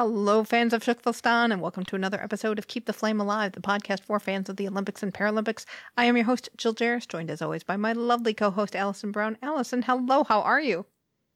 [0.00, 3.60] Hello, fans of Shuklistan, and welcome to another episode of Keep the Flame Alive, the
[3.60, 5.66] podcast for fans of the Olympics and Paralympics.
[5.94, 9.12] I am your host, Jill Jaracz, joined as always by my lovely co host, Alison
[9.12, 9.36] Brown.
[9.42, 10.86] Alison, hello, how are you?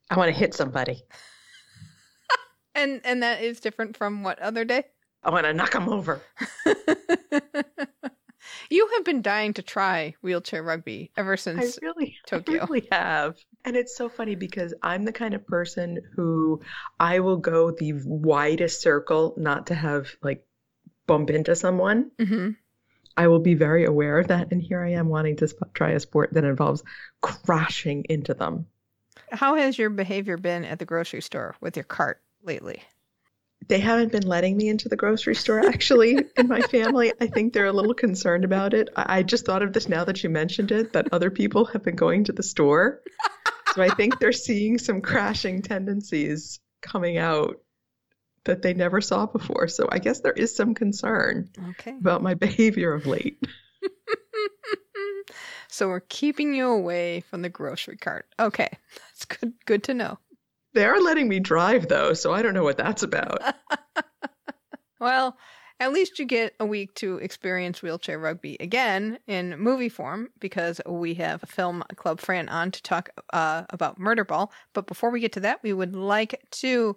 [0.09, 1.03] I want to hit somebody.
[2.73, 4.85] And and that is different from what other day?
[5.21, 6.23] I want to knock them over.
[8.69, 11.79] you have been dying to try wheelchair rugby ever I since.
[11.81, 12.61] really, Tokyo.
[12.61, 13.35] I really have.
[13.63, 16.61] And it's so funny because I'm the kind of person who
[16.99, 20.45] I will go the widest circle not to have like
[21.07, 22.11] bump into someone.
[22.19, 22.51] hmm
[23.17, 24.51] I will be very aware of that.
[24.51, 26.83] And here I am wanting to sp- try a sport that involves
[27.21, 28.65] crashing into them.
[29.31, 32.83] How has your behavior been at the grocery store with your cart lately?
[33.67, 37.11] They haven't been letting me into the grocery store actually in my family.
[37.19, 38.89] I think they're a little concerned about it.
[38.95, 41.83] I, I just thought of this now that you mentioned it that other people have
[41.83, 43.01] been going to the store.
[43.73, 47.59] So I think they're seeing some crashing tendencies coming out
[48.45, 49.67] that they never saw before.
[49.67, 51.95] So I guess there is some concern Okay.
[51.99, 53.43] about my behavior of late.
[55.67, 58.27] so we're keeping you away from the grocery cart.
[58.39, 58.69] Okay.
[58.95, 60.19] That's good good to know.
[60.75, 63.41] They are letting me drive though, so I don't know what that's about.
[64.97, 65.37] Well,
[65.79, 70.79] at least you get a week to experience wheelchair rugby again in movie form because
[70.87, 74.49] we have Film Club Fran on to talk uh, about Murderball.
[74.73, 76.95] But before we get to that, we would like to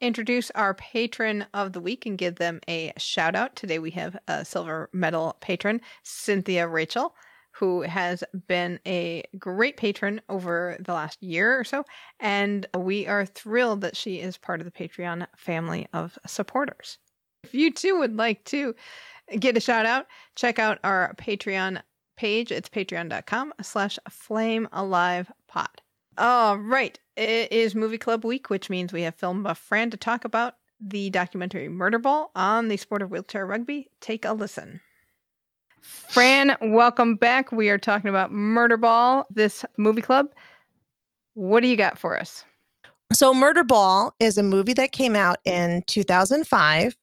[0.00, 3.56] introduce our patron of the week and give them a shout out.
[3.56, 7.14] Today we have a silver medal patron, Cynthia Rachel.
[7.60, 11.84] Who has been a great patron over the last year or so.
[12.18, 16.96] And we are thrilled that she is part of the Patreon family of supporters.
[17.44, 18.74] If you too would like to
[19.38, 20.06] get a shout out,
[20.36, 21.82] check out our Patreon
[22.16, 22.50] page.
[22.50, 25.82] It's patreon.com slash flame alive pod.
[26.16, 26.98] All right.
[27.14, 30.54] It is movie club week, which means we have film buff Fran to talk about
[30.80, 33.90] the documentary Murderball on the sport of wheelchair rugby.
[34.00, 34.80] Take a listen.
[35.80, 37.52] Fran, welcome back.
[37.52, 40.26] We are talking about Murderball, this movie club.
[41.34, 42.44] What do you got for us?
[43.12, 46.96] So, Murderball is a movie that came out in 2005,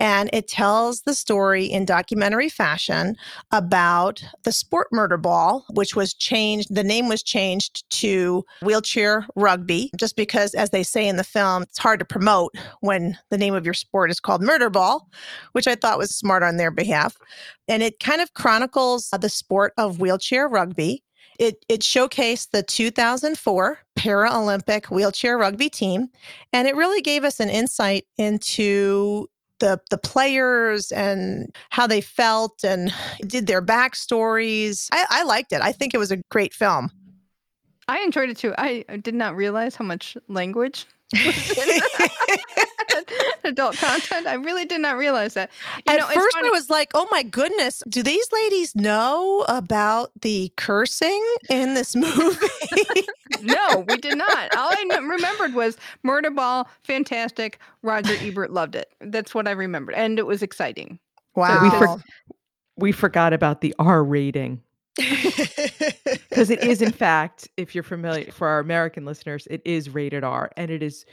[0.00, 3.14] and it tells the story in documentary fashion
[3.52, 10.16] about the sport Murderball, which was changed, the name was changed to wheelchair rugby, just
[10.16, 13.66] because, as they say in the film, it's hard to promote when the name of
[13.66, 15.02] your sport is called Murderball,
[15.52, 17.18] which I thought was smart on their behalf.
[17.68, 21.04] And it kind of chronicles the sport of wheelchair rugby.
[21.40, 26.08] It, it showcased the 2004 Paralympic wheelchair rugby team,
[26.52, 29.26] and it really gave us an insight into
[29.58, 32.92] the the players and how they felt and
[33.26, 34.88] did their backstories.
[34.92, 35.62] I, I liked it.
[35.62, 36.90] I think it was a great film.
[37.88, 38.52] I enjoyed it too.
[38.58, 40.84] I I did not realize how much language
[42.94, 43.04] was
[43.44, 44.26] adult content.
[44.26, 45.50] I really did not realize that.
[45.86, 49.44] You At know, first, funny- I was like, "Oh my goodness, do these ladies know
[49.48, 53.06] about the cursing in this movie?"
[53.42, 54.54] no, we did not.
[54.56, 57.58] All I remembered was Murderball, fantastic.
[57.82, 58.92] Roger Ebert loved it.
[59.00, 60.98] That's what I remembered, and it was exciting.
[61.34, 61.62] wow.
[61.62, 62.02] we for-
[62.76, 64.62] we forgot about the R rating
[64.96, 70.24] because it is, in fact, if you're familiar for our American listeners, it is rated
[70.24, 71.04] R and it is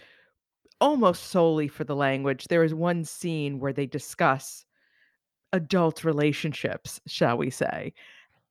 [0.79, 2.45] almost solely for the language.
[2.45, 4.65] There is one scene where they discuss
[5.53, 7.93] adult relationships, shall we say,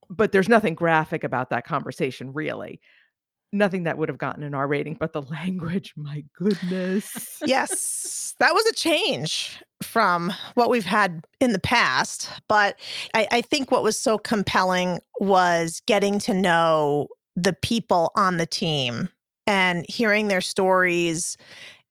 [0.08, 2.80] but there's nothing graphic about that conversation, really.
[3.52, 7.38] Nothing that would have gotten an R rating, but the language, my goodness.
[7.44, 12.30] yes, that was a change from what we've had in the past.
[12.48, 12.78] But
[13.14, 18.46] I, I think what was so compelling was getting to know the people on the
[18.46, 19.10] team
[19.46, 21.36] and hearing their stories.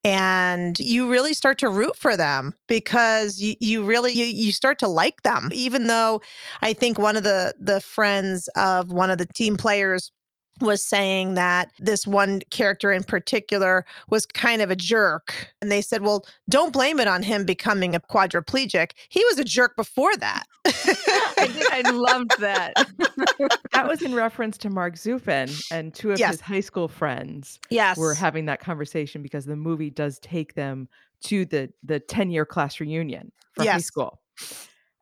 [0.06, 4.78] And you really start to root for them because you, you really you, you start
[4.78, 6.22] to like them, even though
[6.62, 10.12] I think one of the the friends of one of the team players
[10.60, 15.52] was saying that this one character in particular was kind of a jerk.
[15.60, 18.92] And they said, well, don't blame it on him becoming a quadriplegic.
[19.08, 20.44] He was a jerk before that.
[20.66, 22.72] I, did, I loved that.
[23.72, 26.32] that was in reference to Mark Zupan and two of Yes.
[26.32, 27.96] his high school friends yes.
[27.96, 30.88] were having that conversation because the movie does take them
[31.24, 34.20] to the the 10 year class reunion for high school.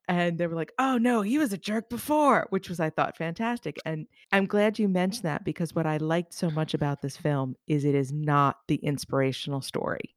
[0.08, 3.16] And they were like, oh no, he was a jerk before, which was, I thought,
[3.16, 3.78] fantastic.
[3.86, 7.56] And I'm glad you mentioned that because what I liked so much about this film
[7.66, 10.14] is it is not the inspirational story.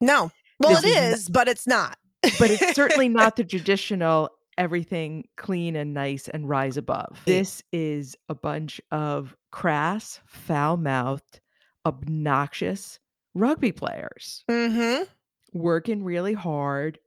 [0.00, 0.30] No.
[0.58, 1.96] Well, This it is is, but it's not.
[2.38, 7.18] but it's certainly not the traditional everything clean and nice and rise above.
[7.24, 11.40] This is a bunch of crass, foul mouthed,
[11.86, 12.98] obnoxious
[13.34, 15.04] rugby players Mm-hmm.
[15.52, 16.98] working really hard,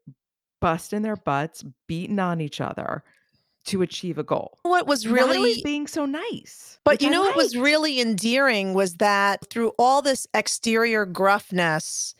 [0.64, 3.04] busting their butts, beating on each other
[3.66, 4.58] to achieve a goal.
[4.62, 6.80] What was really being so nice.
[6.86, 12.16] But you know what was really endearing was that through all this exterior gruffness,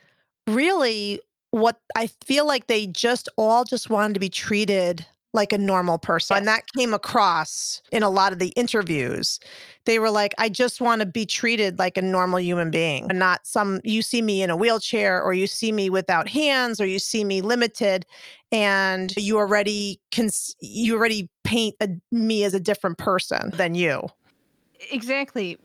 [0.46, 5.58] really what I feel like they just all just wanted to be treated like a
[5.58, 6.38] normal person.
[6.38, 9.40] And that came across in a lot of the interviews.
[9.86, 13.20] They were like, I just want to be treated like a normal human being and
[13.20, 16.86] not some, you see me in a wheelchair or you see me without hands or
[16.86, 18.06] you see me limited
[18.52, 24.08] and you already can, you already paint a, me as a different person than you.
[24.92, 25.58] Exactly.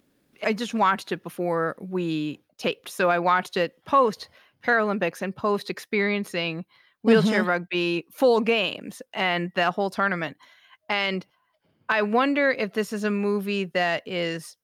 [0.42, 2.88] I just watched it before we taped.
[2.88, 4.28] So I watched it post
[4.64, 6.64] Paralympics and post experiencing
[7.02, 7.48] wheelchair mm-hmm.
[7.48, 10.36] rugby full games and the whole tournament.
[10.88, 11.24] And
[11.88, 14.56] I wonder if this is a movie that is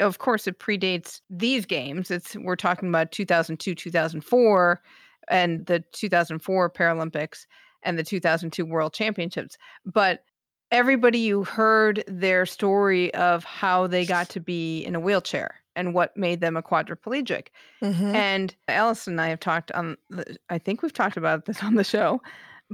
[0.00, 2.10] of course it predates these games.
[2.10, 4.82] It's we're talking about 2002, 2004
[5.28, 7.46] and the 2004 Paralympics
[7.82, 9.56] and the 2002 World Championships.
[9.84, 10.24] But
[10.70, 15.94] everybody you heard their story of how they got to be in a wheelchair and
[15.94, 17.48] what made them a quadriplegic.
[17.82, 18.14] Mhm.
[18.14, 21.74] And Alison and I have talked on, the, I think we've talked about this on
[21.76, 22.20] the show,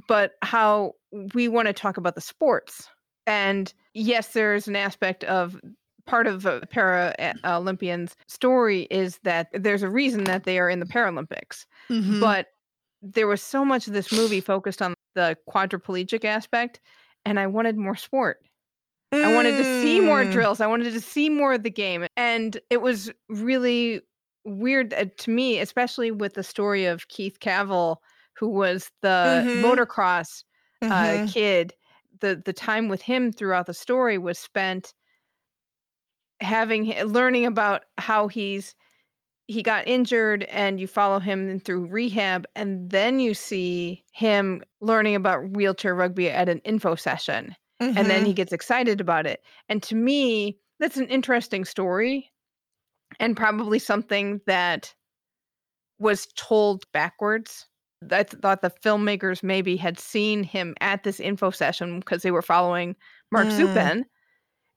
[0.08, 0.94] but how
[1.34, 2.88] we want to talk about the sports.
[3.26, 5.60] And yes, there's an aspect of
[6.06, 10.70] part of a para uh, Olympians' story is that there's a reason that they are
[10.70, 11.66] in the Paralympics.
[11.90, 12.20] Mhm.
[12.20, 12.46] But
[13.02, 16.80] there was so much of this movie focused on the quadriplegic aspect,
[17.24, 18.38] and I wanted more sport.
[19.22, 20.30] I wanted to see more Mm.
[20.30, 20.60] drills.
[20.60, 22.06] I wanted to see more of the game.
[22.16, 24.02] And it was really
[24.44, 27.96] weird uh, to me, especially with the story of Keith Cavill,
[28.36, 29.52] who was the Mhm.
[29.54, 30.44] motocross
[30.88, 31.26] uh, Mhm.
[31.26, 31.74] kid.
[32.20, 34.94] The the time with him throughout the story was spent
[36.40, 38.74] having learning about how he's
[39.48, 45.14] he got injured and you follow him through rehab and then you see him learning
[45.16, 49.42] about wheelchair rugby at an info session and then he gets excited about it.
[49.68, 52.30] And to me, that's an interesting story
[53.20, 54.94] and probably something that
[55.98, 57.66] was told backwards.
[58.10, 62.30] I th- thought the filmmakers maybe had seen him at this info session because they
[62.30, 62.94] were following
[63.32, 63.56] Mark Mm.
[63.58, 64.04] Zupan.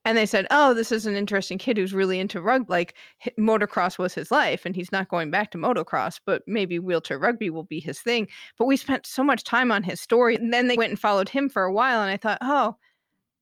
[0.05, 2.67] And they said, "Oh, this is an interesting kid who's really into rugby.
[2.69, 2.95] Like
[3.39, 6.19] motocross was his life, and he's not going back to motocross.
[6.25, 8.27] But maybe wheelchair rugby will be his thing."
[8.57, 11.29] But we spent so much time on his story, and then they went and followed
[11.29, 12.01] him for a while.
[12.01, 12.77] And I thought, "Oh,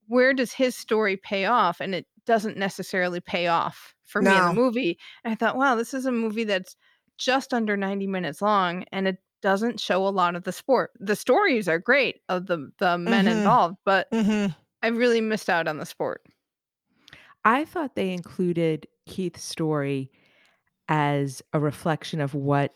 [0.10, 4.46] where does his story pay off?" And it doesn't necessarily pay off for me in
[4.46, 5.00] the movie.
[5.26, 6.76] And I thought, "Wow, this is a movie that's
[7.20, 10.92] just under ninety minutes long, and it doesn't show a lot of the sport.
[11.00, 13.30] The stories are great of the the men Mhm.
[13.30, 14.56] involved, but Mhm.
[14.84, 16.22] I really missed out on the sport."
[17.46, 20.12] I thought they included Keith's story
[20.90, 22.76] as a reflection of what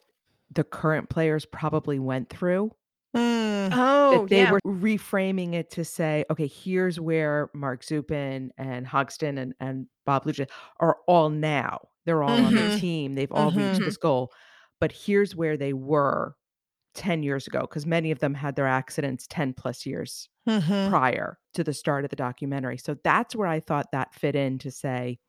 [0.51, 2.71] the current players probably went through.
[3.15, 3.70] Mm.
[3.74, 4.51] Oh, that they yeah.
[4.51, 10.25] were reframing it to say, okay, here's where Mark Zupan and Hogsett and, and Bob
[10.25, 11.79] Lujano are all now.
[12.05, 13.13] They're all on the team.
[13.13, 13.86] They've all reached Mhm.
[13.86, 14.32] this goal.
[14.82, 16.36] But here's where they were
[16.96, 20.89] 10 years ago, because many of them had their accidents 10 plus years Mhm.
[20.89, 22.77] prior to the start of the documentary.
[22.77, 25.20] So that's where I thought that fit in to say,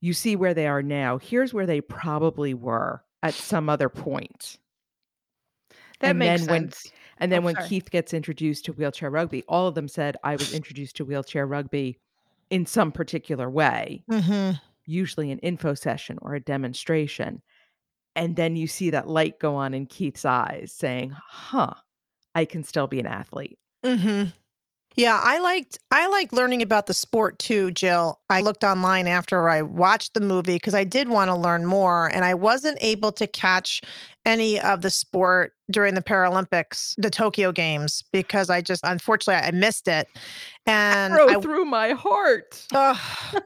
[0.00, 1.18] you see where they are now.
[1.18, 4.58] Here's where they probably were at some other point.
[6.00, 6.72] That and makes then when
[7.18, 7.68] and then Oh, when sorry.
[7.68, 11.46] Keith gets introduced to wheelchair rugby, all of them said I was introduced to wheelchair
[11.46, 11.98] rugby
[12.50, 14.60] in some particular way, Mhm.
[14.86, 17.42] usually an info session or a demonstration.
[18.16, 21.74] And then you see that light go on in Keith's eyes saying, "Huh,
[22.34, 24.32] I can still be an athlete." Mhm.
[24.96, 28.20] Yeah, I liked I liked learning about the sport too, Jill.
[28.30, 32.10] I looked online after I watched the movie because I did want to learn more
[32.14, 33.82] and I wasn't able to catch
[34.24, 39.50] any of the sport during the Paralympics, the Tokyo Games because I just unfortunately I
[39.50, 40.08] missed it.
[40.66, 42.66] And Arrow I, through my heart.
[42.74, 42.98] Ugh.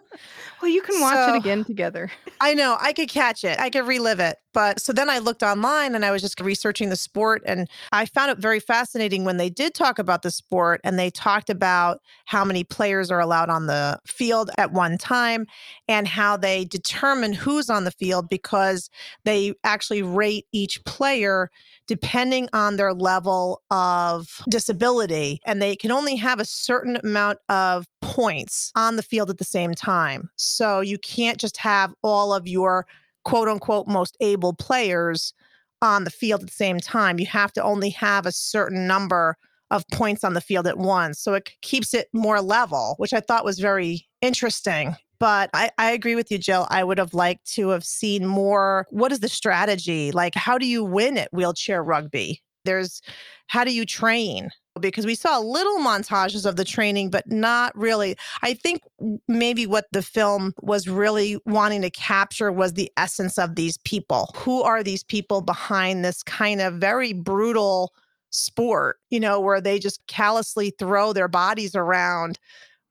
[0.61, 2.11] Well, you can watch So- it again together.
[2.41, 3.59] I know I could catch it.
[3.59, 4.37] I could relive it.
[4.53, 8.05] But so then I looked online and I was just researching the sport and I
[8.05, 12.01] found it very fascinating when they did talk about the sport and they talked about
[12.27, 15.47] how many players are allowed on the field at one time
[15.89, 18.91] and how they determine who's on the field because
[19.25, 21.51] they actually rate each player
[21.91, 27.85] depending on their level of disability and they can only have a certain amount of
[28.01, 30.31] points on the field at the same time.
[30.37, 32.87] So you can't just have all of your
[33.25, 35.35] quote unquote most able players
[35.83, 37.19] on the field at the same time.
[37.19, 39.37] You have to only have a certain number
[39.73, 41.19] of points on the field at once.
[41.19, 44.95] So it keeps it more level, which I thought was very interesting.
[45.21, 46.67] But I, I agree with you, Jill.
[46.71, 48.87] I would have liked to have seen more.
[48.91, 50.11] What is the strategy?
[50.11, 52.43] Like, how do you win at wheelchair rugby?
[52.65, 53.03] There's
[53.47, 54.51] how do you train?
[54.81, 58.17] Because we saw little montages of the training, but not really.
[58.43, 58.81] I think
[59.29, 64.31] maybe what the film was really wanting to capture was the essence of these people.
[64.37, 67.93] Who are these people behind this kind of very brutal
[68.31, 72.39] sport, you know, where they just callously throw their bodies around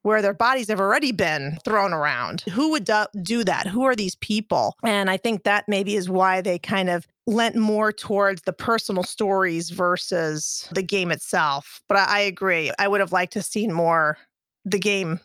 [0.02, 2.42] where their bodies have already been thrown around.
[2.42, 2.88] Who would
[3.22, 3.66] do, that?
[3.66, 4.76] Who are these people?
[4.82, 9.02] And I think that maybe is why they kind of lent more towards the personal
[9.02, 11.82] stories versus the game itself.
[11.88, 12.72] But I, I agree.
[12.78, 14.18] I would have liked to have seen more
[14.64, 15.20] the game.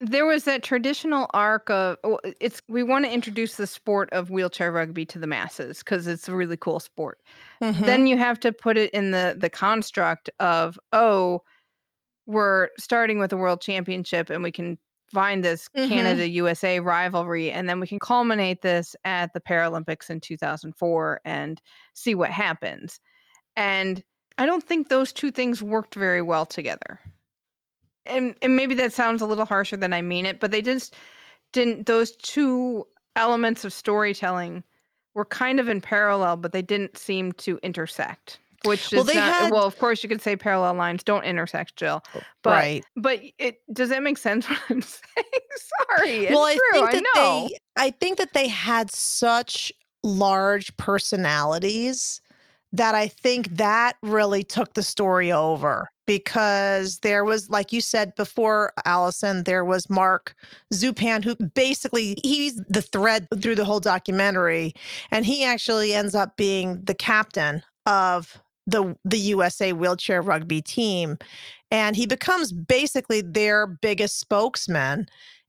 [0.00, 4.28] There was that traditional arc of oh, it's we want to introduce the sport of
[4.28, 7.20] wheelchair rugby to the masses because it's a really cool sport.
[7.62, 7.86] Mhm.
[7.86, 11.42] Then you have to put it in the the construct of oh,
[12.26, 14.78] we're starting with the world championship and we can
[15.12, 15.88] find this Mhm.
[15.88, 21.60] Canada USA rivalry and then we can culminate this at the Paralympics in 2004 and
[21.94, 23.00] see what happens.
[23.56, 24.02] And
[24.38, 27.00] I don't think those two things worked very well together.
[28.06, 30.94] And and maybe that sounds a little harsher than I mean it, but they just
[31.52, 34.64] didn't those two elements of storytelling
[35.14, 38.40] were kind of in parallel, but they didn't seem to intersect.
[38.64, 41.24] Which is Well, they not, had- well, of course, you could say parallel lines don't
[41.24, 42.02] intersect, Jill.
[42.14, 42.84] Oh, but right.
[42.96, 45.26] but it does that make sense what I'm saying?
[45.96, 46.80] Sorry, it's well, I true.
[46.88, 47.48] think that know.
[47.48, 52.20] they I think that they had such large personalities
[52.72, 58.14] that I think that really took the story over because there was like you said
[58.16, 60.34] before Alison there was Mark
[60.72, 64.74] Zupan who basically he's the thread through the whole documentary
[65.10, 71.18] and he actually ends up being the captain of the the USA wheelchair rugby team
[71.70, 75.06] and he becomes basically their biggest spokesman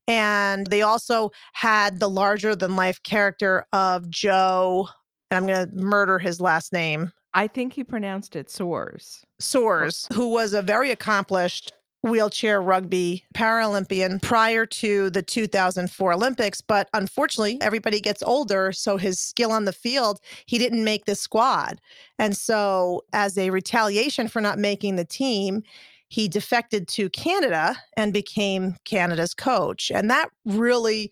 [0.07, 4.87] and they also had the larger than life character of Joe,
[5.31, 9.25] and I'm going to murder his last name, I think he pronounced it Soars.
[9.41, 11.73] Soares, who was a very accomplished
[12.05, 16.61] wheelchair rugby Paralympian prior to the 2004 Olympics.
[16.61, 18.71] But unfortunately, everybody gets older.
[18.71, 21.81] So his skill on the field, he didn't make the squad.
[22.19, 25.63] And so, as a retaliation for not making the team,
[26.07, 29.91] he defected to Canada and became Canada's coach.
[29.93, 31.11] And that really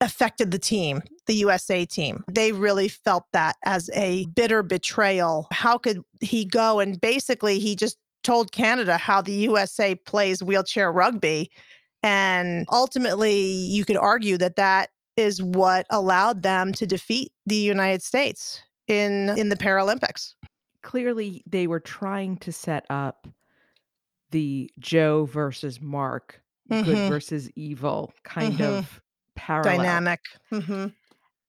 [0.00, 2.24] affected the team, the USA team.
[2.30, 5.48] They really felt that as a bitter betrayal.
[5.50, 6.80] How could he go?
[6.80, 11.50] And basically, he just told Canada how the USA plays wheelchair rugby.
[12.02, 18.02] And ultimately, you could argue that that is what allowed them to defeat the United
[18.02, 20.34] States in, in the Paralympics.
[20.82, 23.28] Clearly, they were trying to set up
[24.30, 27.08] the Joe versus Mark, good Mhm.
[27.08, 28.78] versus evil kind Mhm.
[28.78, 29.02] of
[29.34, 29.76] parallel.
[29.78, 30.20] Dynamic.
[30.50, 30.86] hmm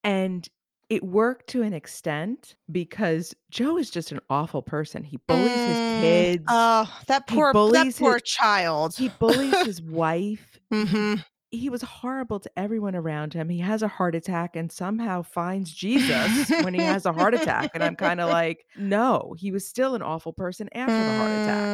[0.04, 0.48] And
[0.92, 5.02] it worked to an extent because Joe is just an awful person.
[5.04, 6.44] He bullies his kids.
[6.48, 8.94] Oh, that He poor, that poor his- child.
[8.96, 10.58] he bullies his wife.
[10.70, 11.14] hmm
[11.50, 13.48] He was horrible to everyone around him.
[13.48, 17.70] He has a heart attack and somehow finds Jesus when he has a heart attack.
[17.72, 21.30] And I'm kind of like, no, he was still an awful person after the heart
[21.30, 21.64] attack.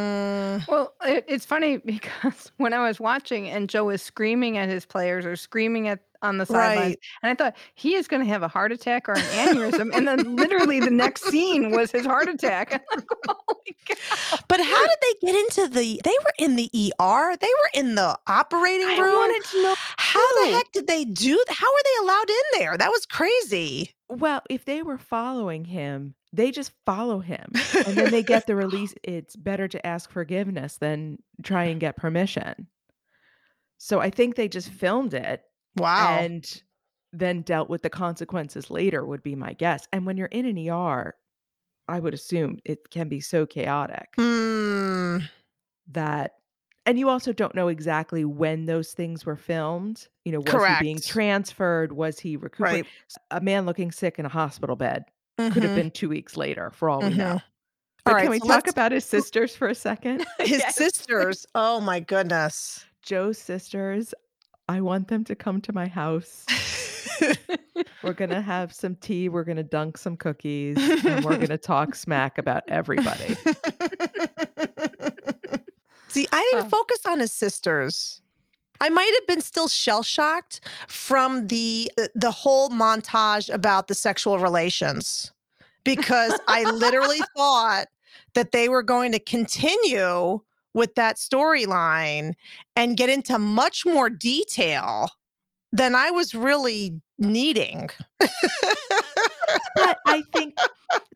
[0.62, 4.68] Mm, Well, it, it's funny because when I was watching and Joe was screaming at
[4.68, 6.98] his players or screaming at on the sidelines, Right.
[7.22, 10.06] and I thought he is going to have a heart attack or an aneurysm, and
[10.08, 12.72] then literally the next scene was his heart attack.
[12.72, 13.76] I'm like, Holy!
[14.48, 16.00] But how did they get into the?
[16.04, 16.70] They were in the
[17.00, 17.36] ER.
[17.36, 19.14] They were in the operating I room.
[19.14, 19.74] wanted to know.
[19.96, 21.34] How the heck did they do?
[21.46, 22.76] th- How were they allowed in there?
[22.76, 23.94] That was crazy.
[24.08, 27.52] Well, if they were following him, they just follow him
[27.86, 28.94] and then they get the release.
[29.02, 32.66] It's better to ask forgiveness than try and get permission.
[33.78, 35.42] So I think they just filmed it
[35.78, 36.18] Wow.
[36.20, 36.62] and
[37.12, 39.86] then dealt with the consequences later, would be my guess.
[39.92, 41.14] And when you're in an ER,
[41.88, 45.18] I would assume it can be so chaotic Hmm.
[45.88, 46.32] that
[46.86, 50.08] and you also don't know exactly when those things were filmed.
[50.24, 51.92] You know, was he being transferred?
[51.92, 52.84] Was he recuperating?
[52.84, 52.86] Right.
[53.30, 55.04] A man looking sick in a hospital bed
[55.36, 55.74] could have Mhm.
[55.74, 57.40] been two weeks later, for all we know.
[58.06, 60.24] But All can we so talk about his sisters for a second?
[60.38, 60.76] His Yes.
[60.76, 61.44] sisters.
[61.54, 62.86] Oh my goodness.
[63.02, 64.14] Joe's sisters.
[64.68, 66.44] I want them to come to my house.
[68.02, 69.28] We're gonna have some tea.
[69.28, 73.34] We're gonna dunk some cookies, and we're gonna talk smack about everybody.
[76.08, 78.20] See, I didn't focus on his sisters.
[78.80, 83.94] I might have been still shell shocked from the uh, the whole montage about the
[83.94, 85.32] sexual relations
[85.84, 87.86] because I literally thought
[88.34, 90.40] that they were going to continue
[90.74, 92.32] with that storyline
[92.76, 95.08] and get into much more detail
[95.72, 97.90] than I was really needing.
[99.76, 100.54] but I think,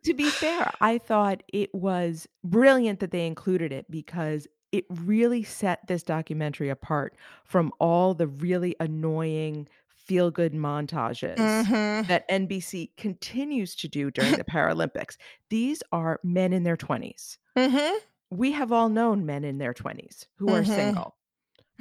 [0.05, 5.43] to be fair, I thought it was brilliant that they included it because it really
[5.43, 12.07] set this documentary apart from all the really annoying feel good montages Mhm.
[12.09, 15.17] that NBC continues to do during the Paralympics.
[15.51, 17.39] These are men in their 20s.
[17.57, 17.99] Mhm.
[18.33, 20.67] We have all known men in their 20s who are Mhm.
[20.75, 21.17] single.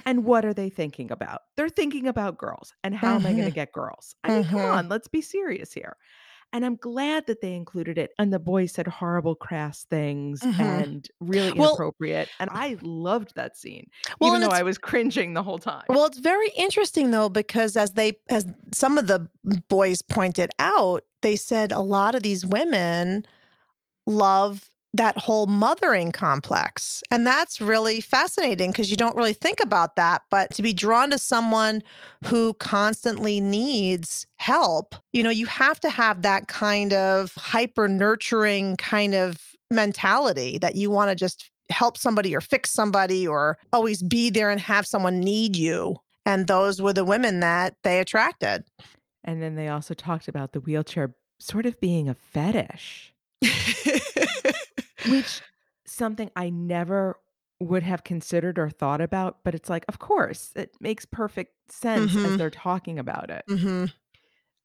[0.06, 1.42] And what are they thinking about?
[1.56, 3.56] They're thinking about girls and how am I going to Mhm.
[3.56, 4.16] get girls?
[4.24, 4.74] I mean, come Mhm.
[4.74, 5.96] on, let's be serious here.
[6.54, 8.12] And I'm glad that they included it.
[8.20, 10.60] And the boys said horrible, crass things Mhm.
[10.60, 12.28] and really Well- inappropriate.
[12.40, 13.90] And I loved that scene,
[14.20, 15.86] Well, even though I was cringing the whole time.
[15.88, 19.30] Well, it's very interesting though because as they as some of the
[19.70, 23.26] boys pointed out, they said a lot of these women
[24.06, 27.02] love that whole mothering complex.
[27.10, 31.12] And that's really fascinating because you don't really think about that, but to be drawn
[31.12, 31.82] to someone
[32.26, 38.76] who constantly needs help, you know, you have to have that kind of hyper nurturing
[38.76, 44.04] kind of mentality that you want to just help somebody or fix somebody or always
[44.04, 45.96] be there and have someone need you.
[46.26, 48.66] And those were the women that they attracted.
[49.24, 53.14] and then they also talked about the wheelchair sort of being a fetish.
[55.10, 55.42] which
[55.86, 57.18] something I never
[57.60, 62.16] would have considered or thought about, but it's like, of course, it makes perfect sense
[62.16, 62.38] as Mhm.
[62.38, 63.44] they're talking about it.
[63.48, 63.86] hmm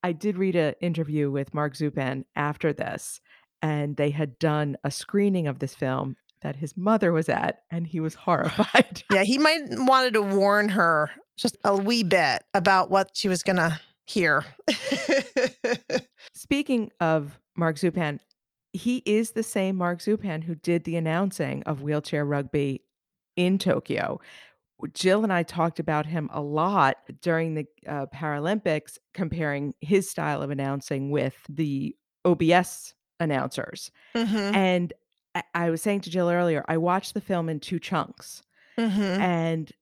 [0.02, 3.20] I did read an interview with Mark Zupan after this,
[3.60, 7.86] and they had done a screening of this film that his mother was at, and
[7.86, 9.02] he was horrified.
[9.10, 13.42] Yeah, he might wanted to warn her just a wee bit about what she was
[13.42, 14.44] gonna hear.
[16.34, 18.20] Speaking of Mark Zupan,
[18.76, 22.82] he is the same Mark Zupan who did the announcing of wheelchair rugby
[23.36, 24.20] in Tokyo.
[24.92, 30.42] Jill and I talked about him a lot during the uh, Paralympics, comparing his style
[30.42, 33.90] of announcing with the OBS announcers.
[34.14, 34.92] Mhm, And
[35.34, 38.42] I, I was saying to Jill earlier, I watched the film in two chunks.
[38.78, 39.18] mhm.
[39.18, 39.72] And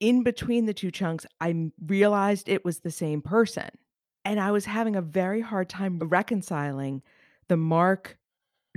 [0.00, 3.68] in between the two chunks, I realized it was the same person.
[4.24, 7.02] And I was having a very hard time reconciling
[7.48, 8.17] the Mark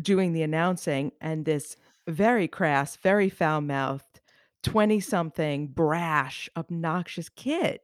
[0.02, 4.22] doing the announcing and this very crass, very foul mouthed,
[4.64, 7.80] 20 something, brash, obnoxious kid.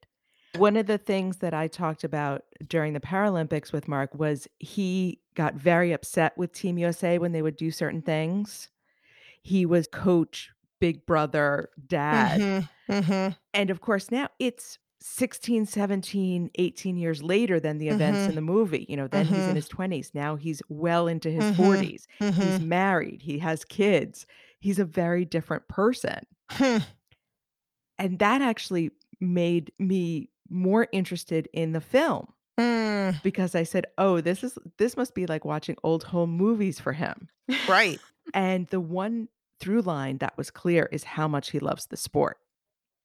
[0.55, 5.21] One of the things that I talked about during the Paralympics with Mark was he
[5.35, 8.69] got very upset with Team USA when they would do certain things.
[9.41, 12.39] He was coach, big brother, dad.
[12.39, 13.37] Mhm, mhm.
[13.53, 18.41] And of course, now it's 16, 17, 18 years later than the events in the
[18.41, 18.85] movie.
[18.89, 19.57] You know, then he's in Mhm.
[19.57, 20.13] his 20s.
[20.13, 21.51] Now he's well into his Mhm.
[21.51, 22.07] 40s.
[22.35, 22.61] He's Mhm.
[22.61, 23.21] married.
[23.21, 24.25] He has kids.
[24.59, 26.25] He's a very different person.
[26.49, 26.79] Hmm.
[27.97, 34.21] And that actually made me more interested in the film Mm, because I said, "Oh,
[34.21, 37.29] this is this must be like watching old home movies for him."
[37.67, 38.01] right.
[38.33, 39.29] And the one
[39.59, 42.37] through line that was clear is how much he loves the sport.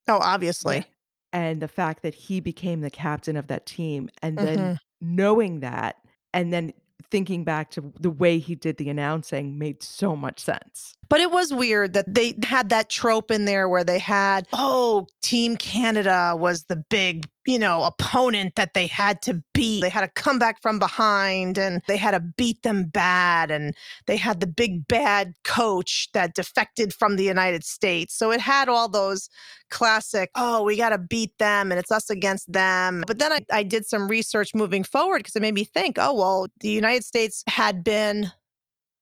[0.09, 0.87] Oh, obviously.
[1.33, 4.79] And the fact that he became the captain of that team and then Mhm.
[5.01, 5.97] knowing that
[6.35, 6.73] and then
[7.11, 10.95] thinking back to the way he did the announcing made so much sense.
[11.11, 15.07] But it was weird that they had that trope in there where they had, oh,
[15.21, 19.81] Team Canada was the big, you know, opponent that they had to beat.
[19.81, 23.51] They had to come back from behind and they had to beat them bad.
[23.51, 23.75] And
[24.07, 28.15] they had the big bad coach that defected from the United States.
[28.15, 29.29] So it had all those
[29.71, 33.03] classic, oh, we got to beat them and it's us against them.
[33.07, 36.15] But then I, I did some research moving forward because it made me think, oh,
[36.15, 38.31] well, the United States had been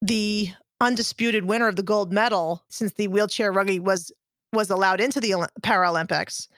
[0.00, 0.50] the
[0.80, 4.10] undisputed winner of the gold medal since the wheelchair rugby was
[4.52, 6.48] was allowed into the Paralympics.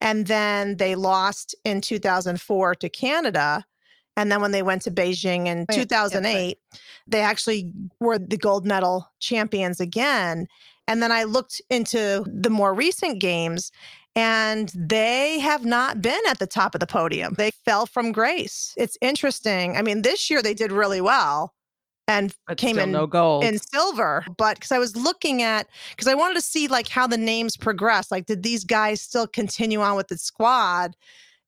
[0.00, 3.64] And then they lost in 2004 to Canada.
[4.16, 6.12] And then when they went to Beijing in Right, yeah, right.
[6.12, 6.58] 2008,
[7.06, 10.46] they actually were the gold medal champions again.
[10.88, 13.70] And then I looked into the more recent games
[14.14, 17.34] and they have not been at the top of the podium.
[17.38, 18.74] They fell from grace.
[18.76, 19.76] It's interesting.
[19.76, 21.54] I mean, this year they did really well
[22.08, 23.44] and But came in no gold.
[23.44, 27.06] in silver but because i was looking at because i wanted to see like how
[27.06, 30.96] the names progress like did these guys still continue on with the squad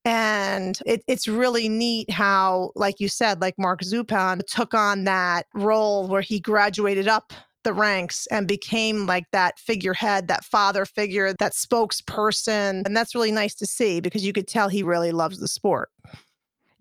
[0.04, 5.46] and it, it's really neat how like you said like mark zupan took on that
[5.54, 7.32] role where he graduated up
[7.64, 13.32] the ranks and became like that figurehead that father figure that spokesperson and that's really
[13.32, 15.88] nice to see because you could tell he really loves the sport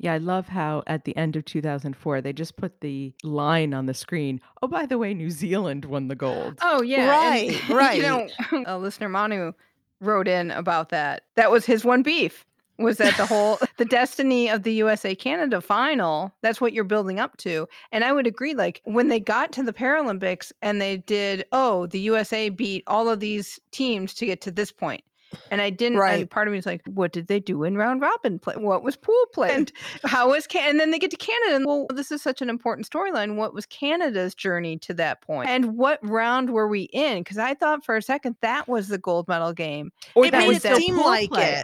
[0.04, 3.86] Yeah, I love how at the end of 2004 they just put the line on
[3.86, 4.42] the screen.
[4.62, 6.60] Oh, by the way, New Zealand won the gold.
[6.62, 7.96] Oh yeah, Right, and, right.
[8.02, 8.28] You know,
[8.66, 9.54] a uh, listener Manu
[10.02, 11.24] wrote in about that.
[11.36, 12.46] That was his one beef.
[12.80, 16.36] Was that the whole the destiny of the USA Canada final?
[16.42, 17.70] That's what you're building up to.
[17.94, 18.56] And I would agree.
[18.56, 23.08] Like when they got to the Paralympics and they did, oh, the USA beat all
[23.08, 25.06] of these teams to get to this point.
[25.52, 25.98] And I didn't.
[25.98, 26.22] Right.
[26.22, 28.56] And part of me was like, what did they do in round robin play?
[28.56, 29.52] What was pool play?
[29.52, 29.72] And
[30.04, 30.70] how was Can?
[30.70, 33.36] And then they get to Canada, and well, this is such an important storyline.
[33.36, 35.50] What was Canada's journey to that point?
[35.50, 37.20] And what round were we in?
[37.20, 39.92] Because I thought for a second that was the gold medal game.
[40.16, 41.60] Or it that made was it seem pool like play.
[41.60, 41.64] it.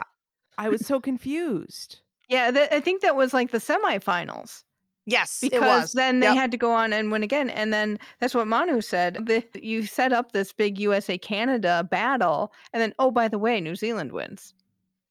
[0.57, 2.01] I was so confused.
[2.27, 4.63] Yeah, th- I think that was like the semifinals
[5.09, 6.35] yes because then they Yep.
[6.35, 7.49] had to go on and win again.
[7.49, 9.25] And then that's what Manu said.
[9.25, 13.59] The, you set up this big USA Canada battle, and then oh by the way,
[13.61, 14.53] New Zealand wins.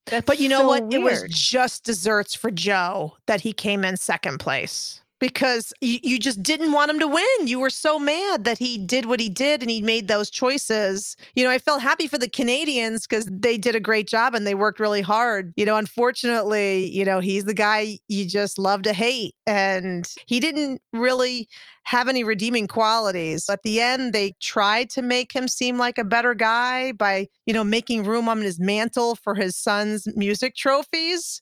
[0.07, 0.85] That's But you know so what?
[0.91, 6.19] It was just desserts for Joe that he came in second place because you, you
[6.19, 7.47] just didn't want him to win.
[7.47, 11.17] You were so mad that he did what he did and he made those choices.
[11.35, 14.47] You know, I felt happy for the Canadians because they did a great job and
[14.47, 15.53] they worked really hard.
[15.57, 19.35] You know, unfortunately, you know, he's the guy you just love to hate.
[19.47, 21.49] And he didn't really
[21.89, 23.49] have any redeeming qualities.
[23.49, 27.55] At the end, they tried to make him seem like a better guy by, you
[27.55, 31.41] know, making room on his mantle for his son's music trophies,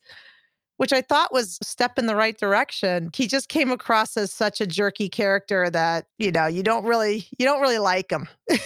[0.77, 3.11] which I thought was a step in the right direction.
[3.15, 7.27] He just came across as such a jerky character that, you know, you don't really
[7.39, 8.29] you don't really like him.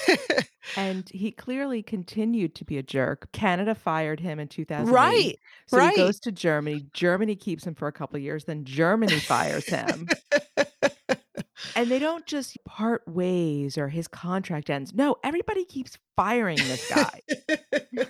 [0.77, 3.29] And he clearly continued to be a jerk.
[3.33, 4.92] Canada fired him in 2008.
[4.92, 5.38] right.
[5.66, 5.90] So right.
[5.90, 6.87] he goes to Germany.
[6.92, 8.44] Germany keeps him for a couple of years.
[8.44, 10.09] Then Germany fires him.
[11.77, 14.92] and they don't just part ways or his contract ends.
[14.94, 17.20] No, everybody keeps firing this guy.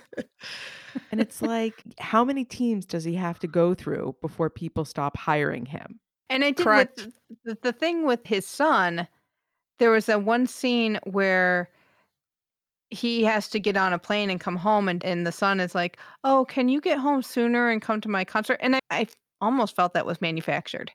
[1.11, 5.17] and it's like, how many teams does he have to go through before people stop
[5.17, 5.99] hiring him?
[6.29, 7.05] And I did Correct.
[7.05, 9.07] with the, the thing with his son.
[9.79, 11.69] There was a one scene where
[12.89, 15.73] he has to get on a plane and come home, and, and the son is
[15.73, 19.07] like, "Oh, can you get home sooner and come to my concert?" And I, I
[19.39, 20.91] almost felt that was manufactured.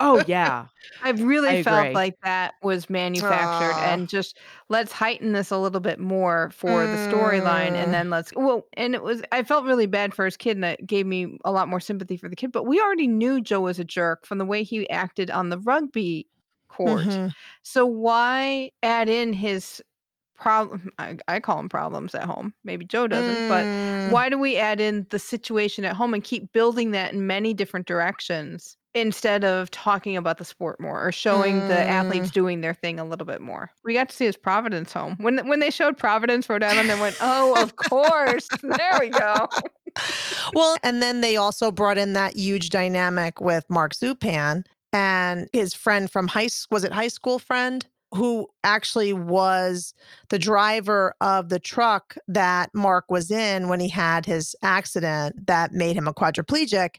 [0.00, 0.66] Oh, yeah.
[1.02, 1.94] I really I felt agree.
[1.94, 3.92] like that was manufactured, Aw.
[3.92, 7.84] and just let's heighten this a little bit more for the storyline, Mm.
[7.84, 8.66] and then let's well.
[8.74, 11.52] And it was I felt really bad for his kid, and it gave me a
[11.52, 12.52] lot more sympathy for the kid.
[12.52, 15.58] But we already knew Joe was a jerk from the way he acted on the
[15.58, 16.26] rugby
[16.68, 17.18] court.
[17.18, 17.32] Mhm.
[17.62, 19.82] So why add in his
[20.36, 20.90] problem?
[20.98, 22.54] I, I call them problems at home.
[22.64, 23.66] Maybe Joe doesn't, but
[24.04, 24.10] Mm.
[24.10, 27.54] why do we add in the situation at home and keep building that in many
[27.54, 32.74] different directions instead of talking about the sport more or showing the athletes doing their
[32.74, 33.70] thing a little bit more?
[33.84, 35.16] We got to see his Providence home.
[35.18, 39.48] When when they showed Providence, Rhode Island, they went, "Oh, of course, there we go."
[40.54, 45.74] well, and then they also brought in that huge dynamic with Mark Zupan and his
[45.74, 49.92] friend from high was it high school friend who actually was
[50.28, 55.72] the driver of the truck that Mark was in when he had his accident that
[55.72, 56.96] made him a quadriplegic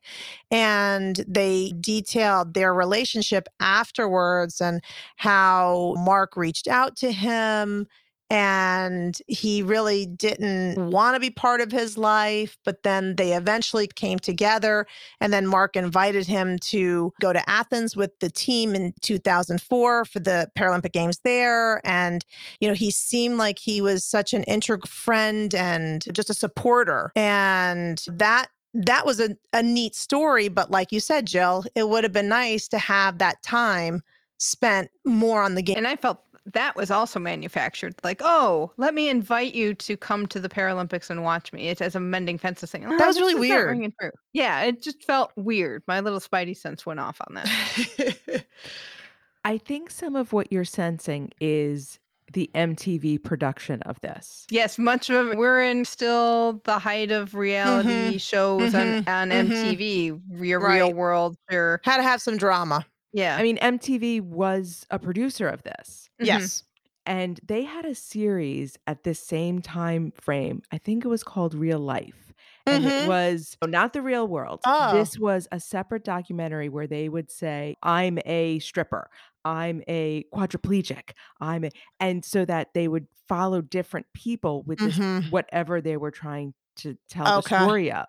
[0.51, 4.83] and they detailed their relationship afterwards and
[5.15, 7.87] how Mark reached out to him
[8.29, 10.91] and he really didn't mm.
[10.91, 14.87] want to be part of his life but then they eventually came together
[15.21, 20.19] and then mark invited him to go to athens with the team in 2004 for
[20.19, 22.25] the paralympic games there and
[22.59, 27.11] you know he seemed like he was such an integral friend and just a supporter
[27.15, 32.03] and that that was a, a neat story but like you said jill it would
[32.03, 34.01] have been nice to have that time
[34.37, 35.77] spent more on the game.
[35.77, 36.21] And I felt
[36.53, 37.95] that was also manufactured.
[38.03, 41.69] Like, oh, let me invite you to come to the Paralympics and watch me.
[41.69, 42.87] It's as a mending fences thing.
[42.87, 43.91] That was really weird.
[44.33, 45.83] Yeah, it just felt weird.
[45.87, 48.45] My little spidey sense went off on that.
[49.45, 51.99] I think some of what you're sensing is
[52.33, 54.45] the MTV production of this.
[54.49, 55.37] yes, much of it.
[55.37, 59.47] We're in still the height of reality shows on, mhm, on mhm.
[59.47, 60.75] MTV, your Right.
[60.77, 61.37] real world.
[61.51, 61.79] Sure.
[61.83, 63.37] had to have some drama Yeah.
[63.37, 66.09] I mean, MTV was a producer of this.
[66.21, 66.25] Mhm.
[66.27, 66.63] yes
[67.07, 70.63] And they had a series at this same time frame.
[70.71, 72.33] I think it was called Real Life.
[72.65, 73.07] And it Mhm.
[73.07, 74.61] was not the real world.
[74.65, 74.91] Oh.
[74.97, 79.09] This was a separate documentary where they would say, I'm a stripper,
[79.45, 84.97] I'm a quadriplegic, I'm a, and so that they would follow different people with this,
[84.97, 85.29] Mhm.
[85.31, 87.55] whatever they were trying to tell Okay.
[87.55, 88.07] the story of.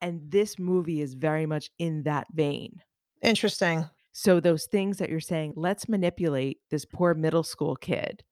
[0.00, 2.82] And this movie is very much in that vein.
[3.22, 3.84] Interesting.
[4.18, 8.24] So those things that you're saying, let's manipulate this poor middle school kid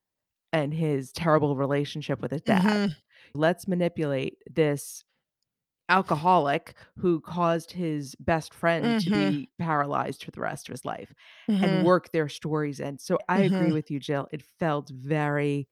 [0.53, 2.64] and his terrible relationship with his dad.
[2.66, 2.96] Mhm.
[3.35, 5.05] Let's manipulate this
[5.88, 9.11] alcoholic who caused his best friend to Mhm.
[9.11, 11.14] be paralyzed for the rest of his life
[11.49, 11.57] Mhm.
[11.62, 12.99] and work their stories in.
[12.99, 13.72] So I agree Mhm.
[13.72, 14.29] with you, Jill.
[14.33, 15.68] It felt very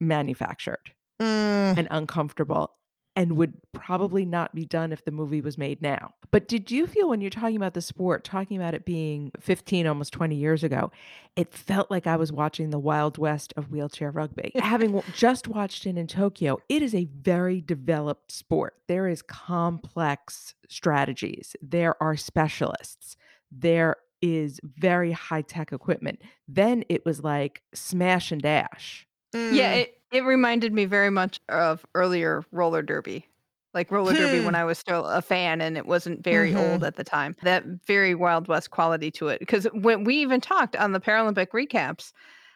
[0.00, 1.76] manufactured Mm.
[1.76, 2.77] and uncomfortable
[3.18, 6.14] and would probably not be done if the movie was made now.
[6.30, 9.88] But did you feel when you're talking about the sport, talking about it being 15,
[9.88, 10.92] almost 20 years ago,
[11.34, 14.52] it felt like I was watching the Wild West of wheelchair rugby.
[14.54, 18.76] Having just watched it in Tokyo, it is a very developed sport.
[18.86, 23.16] There is complex strategies, there are specialists,
[23.50, 26.22] there is very high tech equipment.
[26.46, 29.08] Then it was like smash and dash.
[29.34, 29.80] Yeah, Mm.
[29.82, 33.26] it, it reminded me very much of earlier roller derby.
[33.74, 34.44] Like roller derby Hmm.
[34.44, 36.84] when I was still a fan and it wasn't very old Mhm.
[36.84, 37.36] at the time.
[37.42, 39.40] That very Wild West quality to it.
[39.40, 42.12] Because when we even talked on the Paralympic recaps,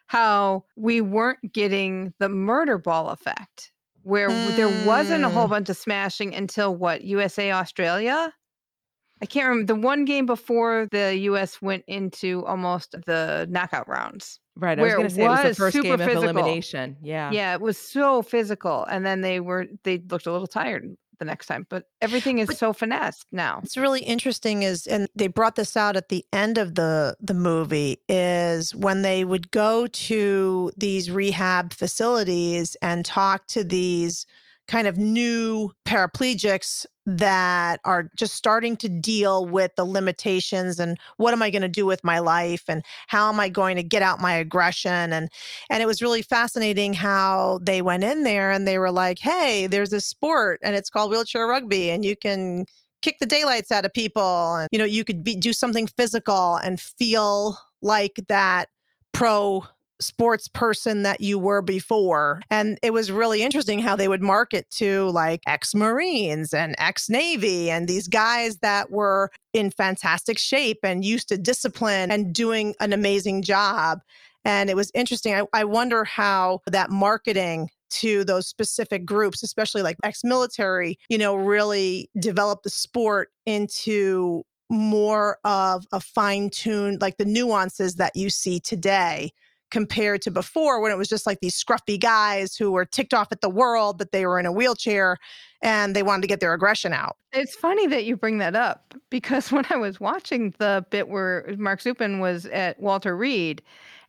[0.06, 5.50] how we weren't getting the murder ball effect, where w- there wasn't a whole Mm.
[5.50, 8.32] bunch of smashing until what, USA, Australia?
[9.22, 14.40] I can't remember the one game before the US went into almost the knockout rounds.
[14.56, 14.78] Right.
[14.78, 16.22] I was going it to say it was the was first super game of physical.
[16.24, 16.96] elimination.
[17.02, 17.30] Yeah.
[17.30, 21.24] Yeah, it was so physical, and then they were they looked a little tired the
[21.24, 21.66] next time.
[21.70, 23.60] But everything is But- so finessed now.
[23.62, 27.34] It's really interesting is, and they brought this out at the end of the the
[27.34, 34.26] movie, is when they would go to these rehab facilities and talk to these
[34.68, 41.32] kind of new paraplegics that are just starting to deal with the limitations and what
[41.32, 44.02] am I going to do with my life and how am I going to get
[44.02, 45.28] out my aggression and
[45.68, 49.66] and it was really fascinating how they went in there and they were like, "Hey,
[49.66, 52.66] there's a sport and it's called wheelchair rugby and you can
[53.02, 56.56] kick the daylights out of people and you know you could be do something physical
[56.56, 58.68] and feel like that
[59.12, 59.64] pro
[60.02, 64.68] sports person that you were before and it was really interesting how they would market
[64.70, 71.28] to like ex-marines and ex-navy and these guys that were in fantastic shape and used
[71.28, 74.00] to discipline and doing an amazing job.
[74.44, 79.82] And it was interesting i, I wonder how that marketing to those specific groups, especially
[79.82, 87.02] like ex military, you know, really develop the sport into more of a fine tuned,
[87.02, 89.30] like the nuances that you see today
[89.72, 93.32] compared to before when it was just like these scruffy guys who were ticked off
[93.32, 95.16] at the world that they were in a wheelchair
[95.62, 97.16] and they wanted to get their aggression out.
[97.32, 101.54] It's funny that you bring that up because when I was watching the bit where
[101.58, 103.62] Mark Zupan was at Walter Reed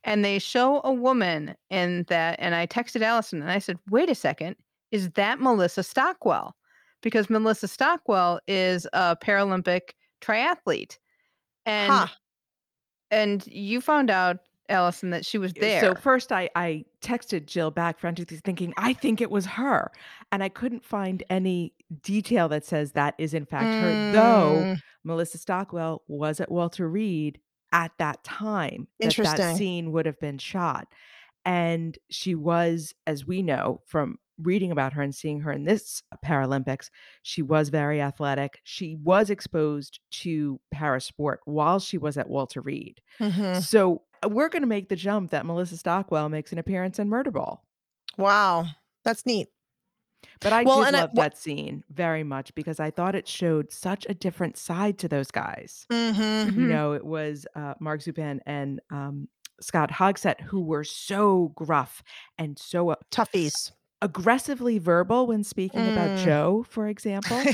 [0.04, 4.10] and they show a woman in that, and I texted Alison and I said, wait
[4.10, 4.58] a second,
[4.92, 6.56] is that Melissa Stockwell?
[7.02, 10.98] Because Melissa Stockwell is a Paralympic triathlete.
[11.66, 12.08] And Huh.
[13.12, 15.82] and you found out, Alison, that she was there.
[15.82, 19.92] So first I I texted Jill back frantically thinking, I think it was her.
[20.32, 24.80] And I couldn't find any detail that says that is in fact her, though Mm,
[25.04, 27.40] Melissa Stockwell was at Walter Reed
[27.72, 30.88] at that time that that scene would have been shot.
[31.46, 36.02] And she was, as we know from reading about her and seeing her in this
[36.26, 36.90] Paralympics,
[37.22, 38.60] she was very athletic.
[38.64, 43.02] She was exposed to parasport while she was at Walter Reed.
[43.20, 43.62] mhm.
[43.62, 47.60] So we're going to make the jump that Melissa Stockwell makes an appearance in Murderball.
[48.18, 48.66] Wow.
[49.04, 49.50] That's neat.
[50.40, 53.28] But I Well, did I- love wha- that scene very much because I thought it
[53.28, 55.86] showed such a different side to those guys.
[55.92, 56.60] Mm-hmm.
[56.60, 56.70] You Mhm.
[56.70, 59.28] know, it was uh, Mark Zupan and um,
[59.62, 62.04] Scott Hogsett who were so gruff
[62.38, 63.72] and so uh, Toughies.
[64.02, 66.24] aggressively verbal when speaking about Mm.
[66.26, 67.42] Joe, for example.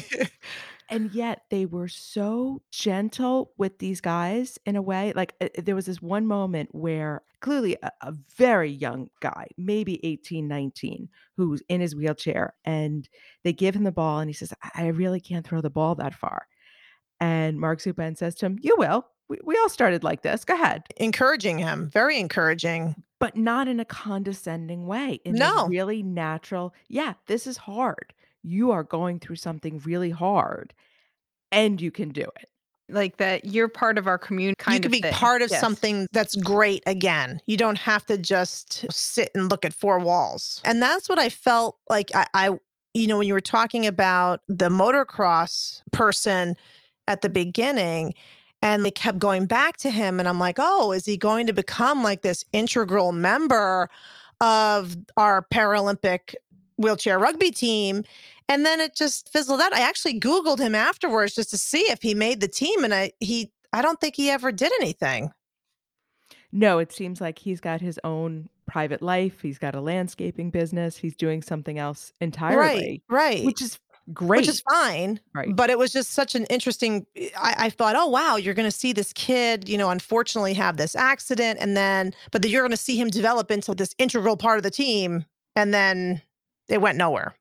[0.90, 5.76] and yet they were so gentle with these guys in a way like uh, there
[5.76, 11.62] was this one moment where clearly a, a very young guy maybe 18 19 who's
[11.70, 13.08] in his wheelchair and
[13.44, 15.96] they give him the ball and he says i I really can't throw the ball
[15.96, 16.48] that far
[17.20, 20.54] and mark zupan says to him you will we, we all started like this go
[20.56, 21.90] ahead encouraging him.
[21.92, 22.96] Very encouraging.
[23.20, 25.68] but not in a condescending way in No.
[25.68, 30.74] really natural yeah this is hard you are going through something really hard
[31.52, 32.50] and you can do it
[32.90, 35.14] like that you're part of our community kind you can of be thing.
[35.14, 35.60] part of Yes.
[35.60, 37.40] something that's great again.
[37.46, 40.62] You don't have to just sit and look at four walls.
[40.66, 42.60] And that's what I felt like I, I
[42.94, 46.56] you know, when you were talking about the motocross person
[47.08, 48.14] at the beginning,
[48.62, 51.54] and they kept going back to him, and I'm like, oh, is he going to
[51.54, 53.90] become like this integral member
[54.42, 56.36] of our Paralympic
[56.80, 58.04] wheelchair rugby team?
[58.48, 59.74] And then it just fizzled out.
[59.74, 63.12] I actually Googled him afterwards just to see if he made the team, and I
[63.20, 65.32] he I don't think he ever did anything.
[66.52, 69.42] No, it seems like he's got his own private life.
[69.42, 70.98] He's got a landscaping business.
[70.98, 73.46] He's doing something else entirely, Right, right.
[73.46, 73.80] which is
[74.14, 74.40] great.
[74.40, 75.20] Which is fine.
[75.36, 75.56] Right.
[75.56, 77.06] But it was just such an interesting.
[77.38, 80.78] I, I thought, oh, wow, you're going to see this kid, you know, unfortunately have
[80.78, 81.60] this accident.
[81.62, 84.64] And then, but then you're going to see him develop into this integral part of
[84.64, 85.26] the team.
[85.56, 86.22] And then
[86.70, 87.36] it went nowhere.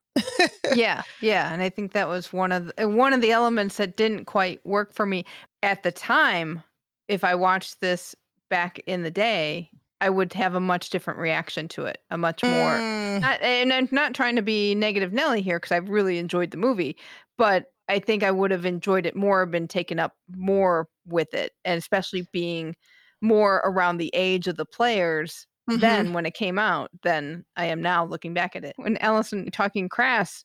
[0.73, 3.95] yeah, yeah, and I think that was one of the, one of the elements that
[3.95, 5.25] didn't quite work for me
[5.63, 6.63] at the time.
[7.07, 8.15] If I watched this
[8.49, 12.43] back in the day, I would have a much different reaction to it, a much
[12.43, 12.51] more.
[12.51, 16.51] Mm, Not, and I'm not trying to be negative Nelly here because I really enjoyed
[16.51, 16.97] the movie,
[17.37, 21.53] but I think I would have enjoyed it more, been taken up more with it,
[21.65, 22.75] and especially being
[23.21, 25.81] more around the age of the players mhm.
[25.81, 28.73] then when it came out than I am now looking back at it.
[28.77, 30.43] When Allison talking crass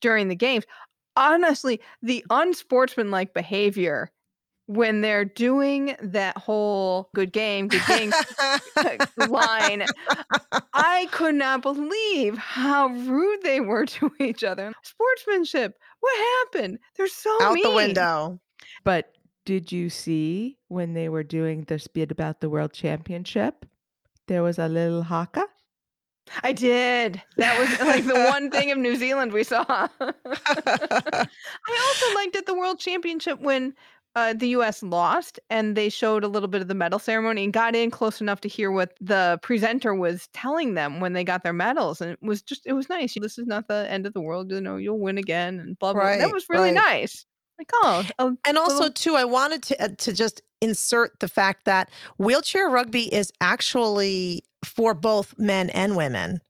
[0.00, 0.64] during the games,
[1.16, 4.10] honestly, the unsportsmanlike behavior
[4.70, 8.12] when they're doing that whole good game, good game
[9.28, 9.84] line,
[10.72, 14.72] I could not believe how rude they were to each other.
[14.84, 15.76] Sportsmanship.
[15.98, 16.16] What
[16.52, 16.78] happened?
[16.96, 17.64] They're so out mean.
[17.64, 18.40] the window.
[18.84, 19.12] But
[19.44, 23.66] did you see when they were doing this bit about the world championship?
[24.30, 25.44] There was a little haka.
[26.44, 27.20] I did.
[27.36, 29.64] That was like the one thing of New Zealand we saw.
[30.00, 31.26] I
[31.88, 33.74] also liked at the World Championship when
[34.14, 34.84] uh, the U.S.
[34.84, 38.20] lost and they showed a little bit of the medal ceremony and got in close
[38.20, 42.12] enough to hear what the presenter was telling them when they got their medals, and
[42.12, 43.16] it was just it was nice.
[43.20, 44.76] This is not the end of the world, you know.
[44.76, 46.02] You'll win again, and blah blah.
[46.02, 46.18] blah.
[46.18, 47.00] That was really right.
[47.00, 47.26] nice.
[47.60, 51.28] Like oh, a And also, little- too, I wanted to uh, to just insert the
[51.28, 56.40] fact that wheelchair rugby is actually for both men and women,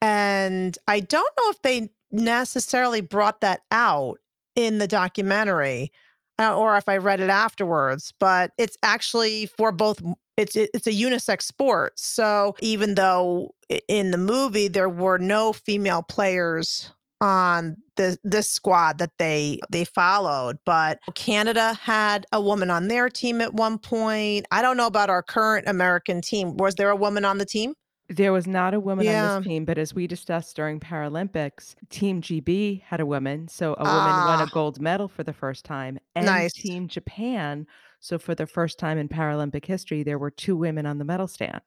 [0.00, 4.18] and I don't know if they necessarily brought that out
[4.56, 5.92] in the documentary,
[6.40, 8.12] uh, or if I read it afterwards.
[8.18, 10.02] But it's actually for both.
[10.36, 11.92] It's it's a unisex sport.
[11.96, 13.54] So even though
[13.86, 19.84] in the movie there were no female players on the this squad that they they
[19.84, 24.86] followed but Canada had a woman on their team at one point I don't know
[24.86, 27.74] about our current American team was there a woman on the team
[28.08, 32.20] There was not a woman on this team, but as we discussed during Paralympics, Team
[32.22, 33.48] GB had a woman.
[33.48, 34.44] So a woman won Ah.
[34.44, 35.98] a gold medal for the first time.
[36.14, 36.52] And Nice.
[36.52, 37.66] Team Japan.
[37.98, 41.26] So for the first time in Paralympic history, there were two women on the medal
[41.26, 41.62] stand.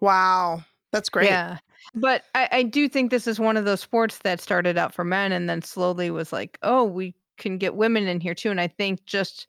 [0.00, 1.58] wow that's great Yeah.
[1.94, 5.04] But I, I do think this is one of those sports that started out for
[5.04, 8.50] men and then slowly was like, oh, we can get women in here too.
[8.50, 9.46] And I think just,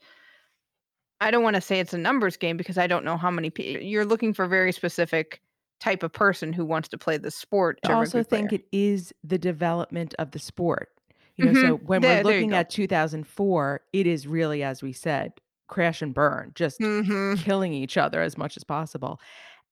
[1.20, 3.50] I don't want to say it's a numbers game because I don't know how many
[3.50, 5.42] people you're looking for a very specific
[5.80, 7.80] type of person who wants to play the sport.
[7.84, 8.54] I also think player.
[8.54, 10.90] it is the development of the sport.
[11.36, 11.82] You know, so Mhm.
[11.86, 15.34] when There- we're looking at 2004, it is really, as we said,
[15.68, 19.20] crash and burn, just hmm killing each other as much as possible.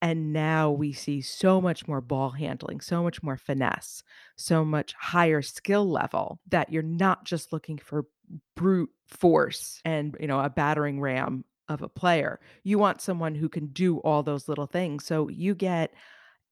[0.01, 4.03] And now we see so much more ball handling, so much more finesse,
[4.35, 8.05] so much higher skill level that you're not just looking for
[8.55, 12.39] brute force and, you know, a battering ram of a player.
[12.63, 15.05] You want someone who can do all those little things.
[15.05, 15.93] So you get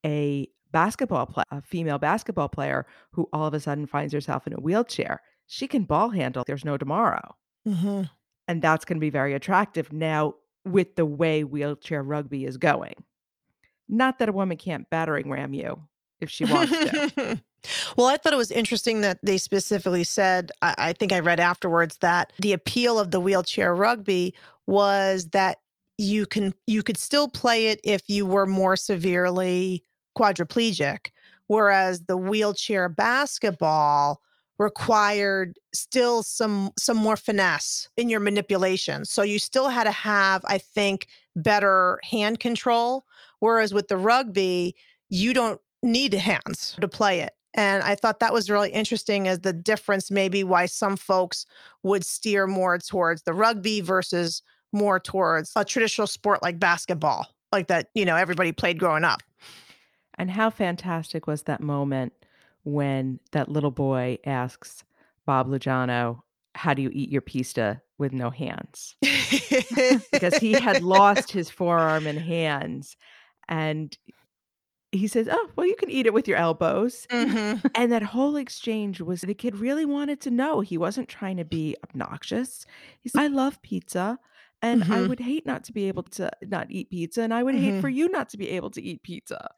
[0.06, 4.54] a basketball player, a female basketball player who all of a sudden finds herself in
[4.54, 5.22] a wheelchair.
[5.48, 6.44] She can ball handle.
[6.48, 8.04] There's no tomorrow hmm
[8.48, 13.04] and that's going to be very attractive now with the way wheelchair rugby is going.
[13.90, 15.82] Not that a woman can't battering ram you
[16.20, 17.42] if she wants to.
[17.98, 21.40] well, I thought it was interesting that they specifically said, I, I think I read
[21.40, 24.34] afterwards that the appeal of the wheelchair rugby
[24.66, 25.60] was that
[25.98, 29.84] you can you could still play it if you were more severely
[30.18, 31.12] quadriplegic,
[31.48, 34.22] whereas the wheelchair basketball
[34.60, 39.06] required still some some more finesse in your manipulation.
[39.06, 43.06] So you still had to have, I think, better hand control.
[43.44, 44.74] Whereas with the rugby,
[45.10, 47.34] you don't need hands to play it.
[47.54, 51.46] And I thought that was really interesting as the difference, maybe why some folks
[51.84, 57.68] would steer more towards the rugby versus more towards a traditional sport like basketball, like
[57.68, 59.22] that, you know, everybody played growing up.
[60.18, 62.14] and how fantastic was that moment
[62.64, 64.86] when that little boy asks
[65.26, 66.22] Bob Lujano,
[66.56, 68.96] How do you eat your pista with no hands
[70.12, 72.96] because he had lost his forearm and hands.
[73.50, 73.98] And
[74.92, 77.08] he says, Oh, well, you can eat it with your elbows.
[77.12, 77.62] Mhm.
[77.76, 80.62] And that whole exchange was the kid really wanted to know.
[80.62, 82.66] He wasn't trying to be obnoxious.
[83.02, 84.20] He said, I love pizza.
[84.62, 85.08] And I Mhm.
[85.10, 87.22] would hate not to be able to not eat pizza.
[87.24, 89.50] And I would hate for you not to be able to eat pizza.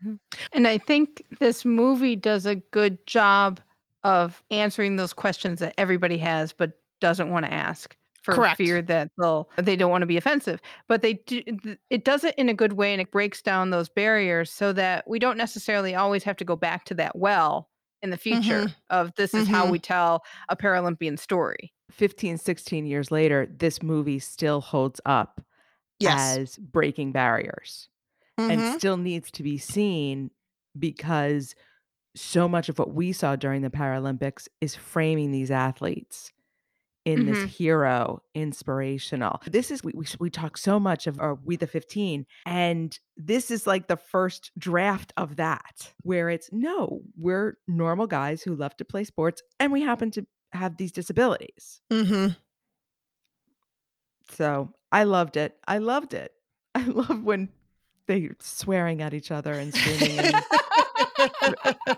[0.53, 3.59] And I think this movie does a good job
[4.03, 7.95] of answering those questions that everybody has but doesn't want to ask
[8.25, 8.57] for Correct.
[8.57, 10.59] fear that they'll they don't want to be offensive.
[10.87, 11.43] But they do
[11.89, 15.07] it does it in a good way and it breaks down those barriers so that
[15.07, 17.69] we don't necessarily always have to go back to that well
[18.01, 19.71] in the future of this is how Mhm.
[19.71, 21.71] we tell a Paralympian story.
[21.91, 25.41] 15, 16 years later, this movie still holds up
[25.99, 26.37] Yes.
[26.37, 27.89] as breaking barriers.
[28.39, 28.51] Mhm.
[28.51, 30.29] and still needs to be seen
[30.77, 31.55] because
[32.17, 36.33] so much of what we saw during the Paralympics is framing these athletes
[37.05, 37.47] in this Mhm.
[37.47, 39.39] hero inspirational.
[39.45, 43.51] This is we, we we talk so much of our We the 15 and this
[43.51, 48.75] is like the first draft of that where it's no, we're normal guys who love
[48.77, 51.81] to play sports and we happen to have these disabilities.
[51.91, 52.35] Mhm.
[54.31, 55.57] So, I loved it.
[55.67, 56.31] I loved it.
[56.75, 57.49] I love when
[58.07, 60.35] they swearing at each other and screaming and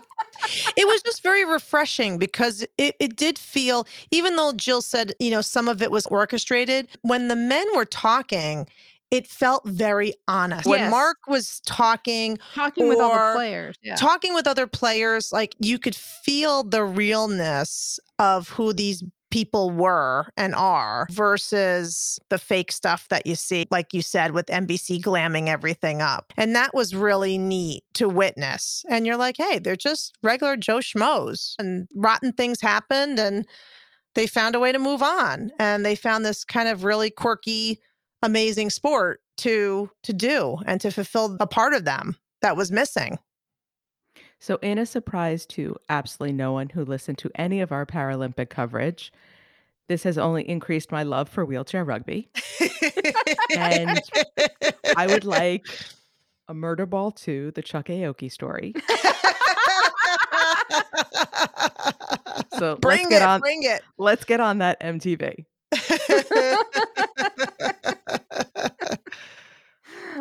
[0.76, 5.30] it was just very refreshing because it, it did feel, even though Jill said, you
[5.30, 8.66] know, some of it was orchestrated, when the men were talking,
[9.10, 10.66] it felt very honest.
[10.66, 13.76] When Mark was talking, Talking with all the players.
[13.82, 13.94] Yeah.
[13.96, 20.26] talking with other players, like you could feel the realness of who these people were
[20.36, 25.48] and are versus the fake stuff that you see, like you said, with NBC glamming
[25.48, 26.32] everything up.
[26.36, 28.84] And that was really neat to witness.
[28.88, 33.46] And you're like, hey, they're just regular Joe Schmoes and rotten things happened and
[34.14, 35.50] they found a way to move on.
[35.58, 37.80] And they found this kind of really quirky,
[38.22, 43.18] amazing sport to to do and to fulfill a part of them that was missing.
[44.40, 48.50] So, in a surprise to absolutely no one who listened to any of our Paralympic
[48.50, 49.12] coverage,
[49.88, 52.30] this has only increased my love for wheelchair rugby.
[53.56, 54.00] And
[54.96, 55.66] I would like
[56.48, 58.74] a Murderball 2, the Chuck Aoki story.
[62.58, 63.40] So bring let's get it, on.
[63.40, 63.82] bring it.
[63.98, 65.44] Let's get on that MTV.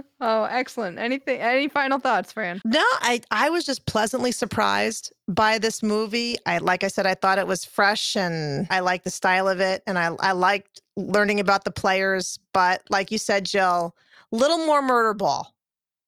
[0.19, 0.97] Oh, excellent.
[0.97, 2.61] Anything any final thoughts, Fran?
[2.65, 6.37] No, I I was just pleasantly surprised by this movie.
[6.45, 9.59] I like I said, I thought it was fresh and I liked the style of
[9.59, 12.39] it and I I liked learning about the players.
[12.53, 13.95] But like you said, Jill,
[14.31, 15.53] little more murder ball,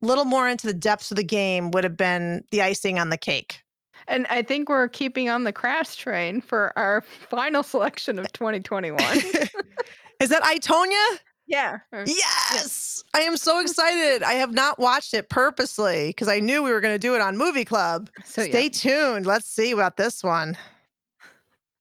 [0.02, 3.18] little more into the depths of the game would have been the icing on the
[3.18, 3.62] cake.
[4.08, 9.00] And I think we're keeping on the crash train for our final selection of 2021.
[10.20, 11.20] Is that I, Tonya?
[11.50, 11.80] Yeah.
[11.92, 13.04] or- Yes.
[13.14, 14.22] I am so excited.
[14.24, 17.22] I have not watched it purposely because I knew we were going to do it
[17.22, 18.10] on Movie Club.
[18.24, 18.50] So yeah.
[18.50, 19.26] Stay tuned.
[19.26, 20.56] Let's see about this one.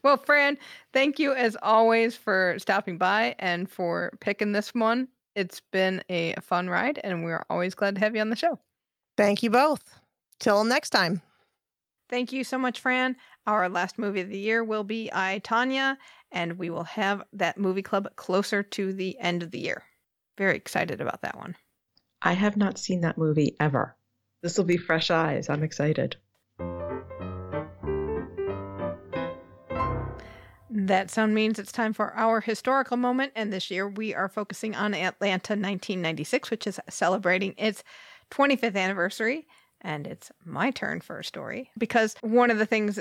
[0.02, 0.56] Well, Fran,
[0.92, 5.08] thank you as always for stopping by and for picking this one.
[5.34, 8.58] It's been a fun ride, and we're always glad to have you on the show.
[9.16, 9.82] Thank you both.
[10.40, 11.20] Till next time.
[12.08, 13.16] Thank you so much, Fran.
[13.46, 15.96] Our last movie of the year will be I, Tonya,
[16.32, 19.82] and we will have that movie club closer to the end of the year.
[20.36, 21.56] Very excited about that one.
[22.22, 23.96] I have not seen that movie ever.
[24.42, 25.48] This will be fresh eyes.
[25.48, 26.16] I'm excited.
[30.70, 34.74] That sound means it's time for our historical moment, and this year we are focusing
[34.74, 37.82] on Atlanta 1996, which is celebrating its
[38.30, 39.46] 25th anniversary.
[39.80, 43.00] And it's my turn for a story because one of the things,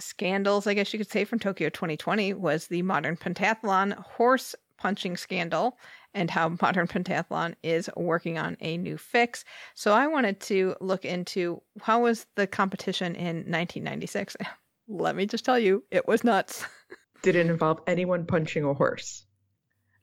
[0.00, 5.16] scandals, I guess you could say, from Tokyo 2020 was the modern pentathlon horse punching
[5.16, 5.78] scandal
[6.14, 9.44] and how modern pentathlon is working on a new fix.
[9.74, 14.36] So I wanted to look into how was the competition in 1996.
[14.88, 16.64] Let me just tell you, it was nuts.
[17.22, 19.26] Did it involve anyone punching a horse?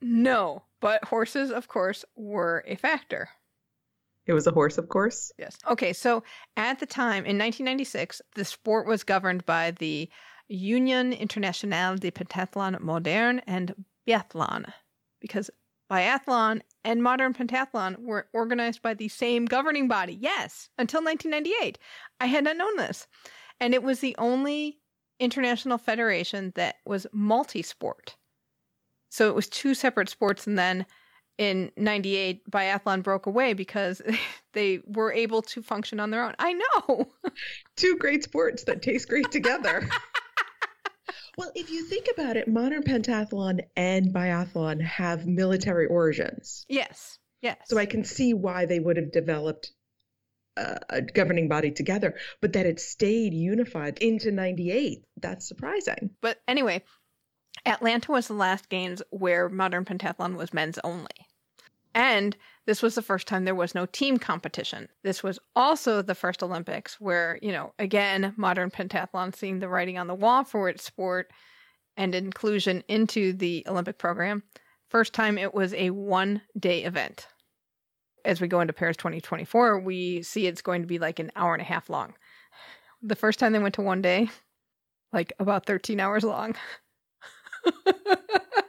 [0.01, 3.29] No, but horses, of course, were a factor.
[4.27, 5.31] It was a horse, of course.
[5.39, 5.57] Yes.
[5.69, 6.23] Okay, so
[6.57, 10.09] at the time in 1996, the sport was governed by the
[10.49, 14.71] Union Internationale de Pentathlon Moderne and Biathlon,
[15.21, 15.49] because
[15.89, 20.17] biathlon and modern pentathlon were organized by the same governing body.
[20.19, 21.77] Yes, until 1998.
[22.19, 23.07] I had not known this.
[23.59, 24.79] And it was the only
[25.19, 28.15] international federation that was multi sport.
[29.09, 30.45] So it was two separate sports.
[30.45, 30.85] And then
[31.37, 34.01] in 98, biathlon broke away because
[34.53, 36.33] they were able to function on their own.
[36.39, 37.07] I know.
[37.75, 39.87] Two great sports that taste great together.
[41.37, 46.65] Well, if you think about it, modern pentathlon and biathlon have military origins.
[46.67, 47.19] Yes.
[47.43, 47.57] Yes.
[47.65, 49.71] So I can see why they would have developed
[50.57, 56.09] uh, a governing body together, but that it stayed unified into 98, that's surprising.
[56.21, 56.81] But anyway,
[57.67, 61.26] Atlanta was the last games where modern pentathlon was men's only.
[61.97, 62.37] And
[62.67, 64.87] this was the first time there was no team competition.
[65.03, 69.97] This was also the first Olympics where, you know, again, modern pentathlon seeing the writing
[69.97, 71.31] on the wall for its sport
[71.97, 74.43] and inclusion into the Olympic program.
[74.91, 77.25] First time it was a one day event.
[78.23, 81.55] As we go into Paris 2024, we see it's going to be like an hour
[81.55, 82.13] and a half long.
[83.01, 84.29] The first time they went to one day,
[85.11, 86.53] like about 13 hours long.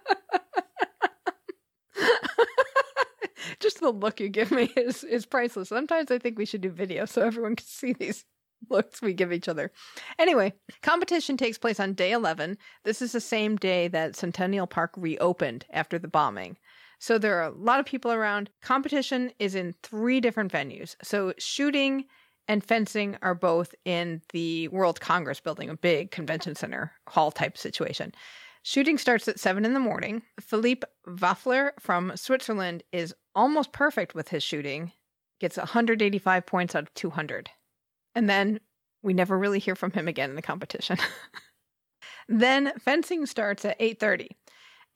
[3.61, 5.69] Just the look you give me is is priceless.
[5.69, 8.25] Sometimes I think we should do video so everyone can see these
[8.71, 9.71] looks we give each other.
[10.19, 10.53] Anyway,
[10.83, 12.59] competition takes place on day 11.
[12.85, 16.57] This is the same day that Centennial Park reopened after the bombing.
[17.01, 18.51] So there are a lot of people around.
[18.61, 20.97] Competition is in three different venues.
[21.03, 22.07] So shooting
[22.49, 27.57] and fencing are both in the World Congress building, a big convention center hall type
[27.57, 28.13] situation.
[28.63, 30.23] Shooting starts at 7 in the morning.
[30.41, 34.93] Philippe Waffler from Switzerland is almost perfect with his shooting,
[35.39, 37.49] gets 185 points out of 200.
[38.15, 38.59] And then
[39.03, 40.99] we never really hear from him again in the competition.
[42.29, 44.29] then fencing starts at 8:30.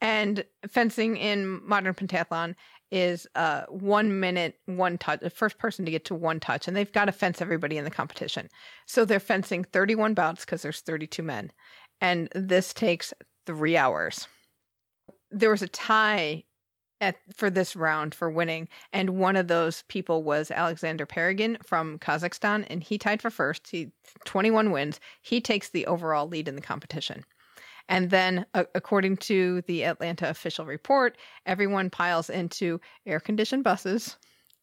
[0.00, 2.56] And fencing in modern pentathlon
[2.90, 6.76] is uh, one minute, one touch, the first person to get to one touch, and
[6.76, 8.48] they've got to fence everybody in the competition.
[8.86, 11.52] So they're fencing 31 bouts because there's 32 men.
[12.00, 13.14] And this takes
[13.46, 14.26] three hours.
[15.30, 16.42] There was a tie
[17.02, 21.98] at, for this round for winning, and one of those people was Alexander Parygin from
[21.98, 23.68] Kazakhstan, and he tied for first.
[23.68, 23.92] He
[24.24, 25.00] 21 wins.
[25.20, 27.24] He takes the overall lead in the competition.
[27.88, 34.16] And then, according to the Atlanta official report, everyone piles into air conditioned buses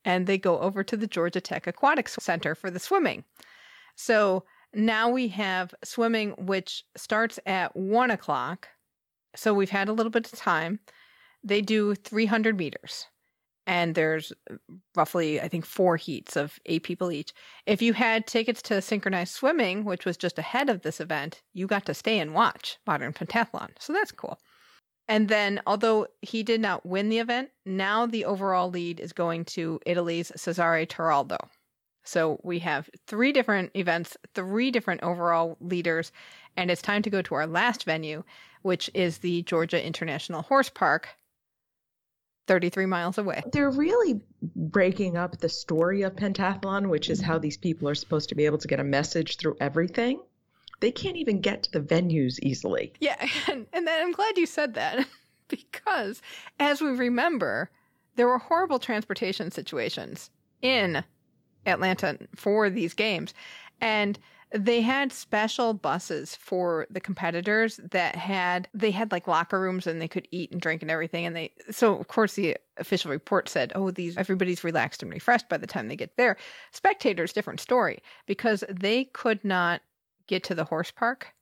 [0.06, 3.24] and they go over to the Georgia Tech Aquatics Center for the swimming.
[3.96, 8.70] So now we have swimming, which starts at one o'clock.
[9.36, 10.80] So we've had a little bit of time.
[11.44, 13.08] They do 300 meters,
[13.66, 14.34] and there's
[14.96, 17.34] roughly, I think, four heats of eight people each.
[17.66, 21.68] If you had tickets to synchronized swimming, which was just ahead of this event, you
[21.68, 23.70] got to stay and watch modern pentathlon.
[23.80, 24.40] So that's cool.
[25.08, 29.46] And then, although he did not win the event, now the overall lead is going
[29.46, 31.38] to Italy's Cesare Toraldo.
[32.04, 36.12] So we have three different events, three different overall leaders,
[36.56, 38.24] and it's time to go to our last venue,
[38.62, 41.10] which is the Georgia International Horse Park,
[42.50, 43.43] 33 miles away.
[43.54, 48.30] They're really breaking up the story of pentathlon, which is how these people are supposed
[48.30, 50.20] to be able to get a message through everything.
[50.80, 52.93] They can't even get to the venues easily.
[53.00, 55.08] Yeah, and, and then I'm glad you said that
[55.47, 56.24] because
[56.60, 57.70] as we remember,
[58.16, 60.32] there were horrible transportation situations
[60.64, 61.04] in
[61.68, 63.36] Atlanta for these games.
[63.80, 64.18] And
[64.52, 70.02] they had special buses for the competitors that had they had like locker rooms and
[70.02, 73.47] they could eat and drink and everything and they so of course the official report
[73.47, 76.36] said oh these everybody's relaxed and refreshed by the time they get there.
[76.72, 79.82] Spectators different story because they could not
[80.28, 81.34] get to the horse park.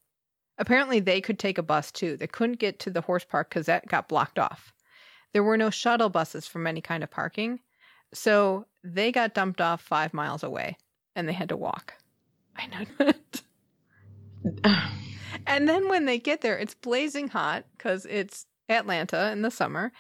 [0.58, 2.18] Apparently they could take a bus too.
[2.18, 4.74] They couldn't get to the horse park because that got blocked off.
[5.34, 7.60] There were no shuttle buses from any kind of parking
[8.14, 10.78] so they got dumped off five miles away
[11.16, 11.93] and they had to walk
[12.58, 13.14] I know.
[15.47, 19.91] and then when they get there, it's blazing hot because it's Atlanta in the summer,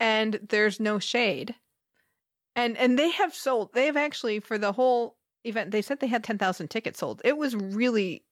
[0.00, 1.54] and there's no shade.
[2.54, 3.72] And and they have sold.
[3.72, 5.70] They have actually for the whole event.
[5.70, 7.22] They said they had ten thousand tickets sold.
[7.24, 8.24] It was really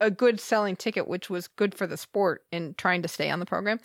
[0.00, 3.40] a good selling ticket, which was good for the sport in trying to stay on
[3.40, 3.80] the program.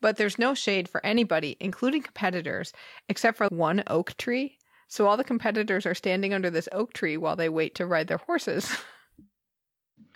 [0.00, 2.72] But there's no shade for anybody, including competitors,
[3.08, 4.58] except for one oak tree
[4.90, 8.08] so all the competitors are standing under this oak tree while they wait to ride
[8.08, 8.70] their horses.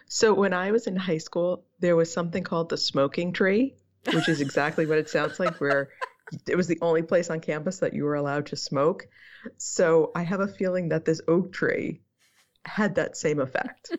[0.07, 3.75] So when I was in high school, there was something called the smoking tree,
[4.13, 5.89] which is exactly what it sounds like, where
[6.47, 9.09] it was the only place on campus that you were allowed to smoke.
[9.57, 12.01] So I have a feeling that this oak tree
[12.65, 13.97] had that same effect.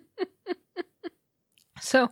[1.81, 2.11] so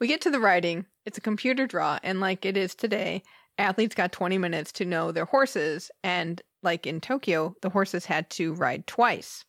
[0.00, 0.86] we get to the riding.
[1.04, 3.22] It's a computer draw, and like it is today,
[3.58, 8.28] athletes got 20 minutes to know their horses and like in Tokyo, the horses had
[8.30, 9.44] to ride twice.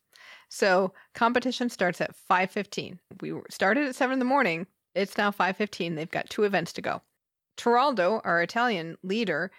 [0.49, 2.99] So competition starts at 5:15.
[3.21, 4.67] We started at 7 in the morning.
[4.95, 5.95] It's now 5:15.
[5.95, 7.01] They've got two events to go.
[7.57, 9.51] Toraldo, our Italian leader,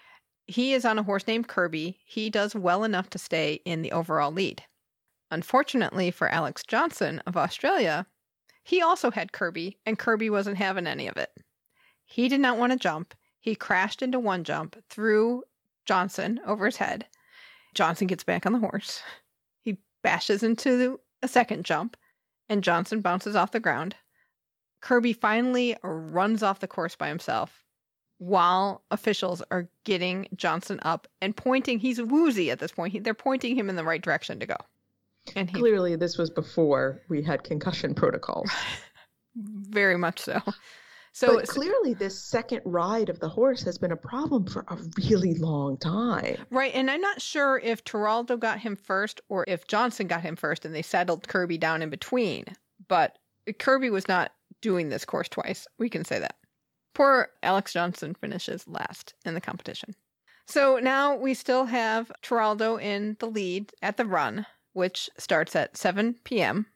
[0.47, 2.01] he is on a horse named Kirby.
[2.07, 4.65] He does well enough to stay in the overall lead.
[5.31, 8.07] Unfortunately for Alex Johnson of Australia,
[8.65, 11.31] he also had Kirby, and Kirby wasn't having any of it.
[12.05, 13.15] He did not want to jump.
[13.49, 15.43] He crashed into one jump, threw
[15.87, 17.07] Johnson over his head.
[17.73, 19.01] Johnson gets back on the horse.
[19.63, 21.97] He bashes into a second jump,
[22.51, 23.97] and Johnson bounces off the ground.
[24.83, 27.65] Kirby finally runs off the course by himself
[28.19, 31.79] while officials are getting Johnson up and pointing.
[31.79, 32.93] He's woozy at this point.
[32.93, 34.57] He, they're pointing him in the right direction to go.
[35.37, 38.51] And he Clearly, this was before we had concussion protocols.
[39.37, 40.43] very much so.
[41.19, 44.79] So but clearly, this second ride of the horse has been a problem for a
[45.11, 46.37] really long time.
[46.49, 50.37] Right, and I'm not sure if Toraldo got him first or if Johnson got him
[50.37, 52.45] first and they settled Kirby down in between.
[52.87, 53.19] But
[53.59, 55.67] Kirby was not doing this course twice.
[55.77, 56.37] We can say that.
[56.95, 59.97] Poor Alex Johnson finishes last in the competition.
[60.47, 65.77] So now we still have Toraldo in the lead at the run, which starts at
[65.77, 66.67] 7 p.m.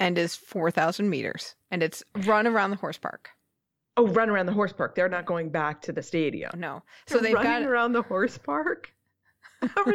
[0.00, 1.54] and is 4,000 meters.
[1.70, 3.28] And it's run around the horse park.
[3.96, 4.94] Oh, run around the horse park.
[4.94, 6.50] They're not going back to the stadium.
[6.56, 6.82] No.
[7.06, 8.92] So So they've running got around the horse park.
[9.76, 9.94] I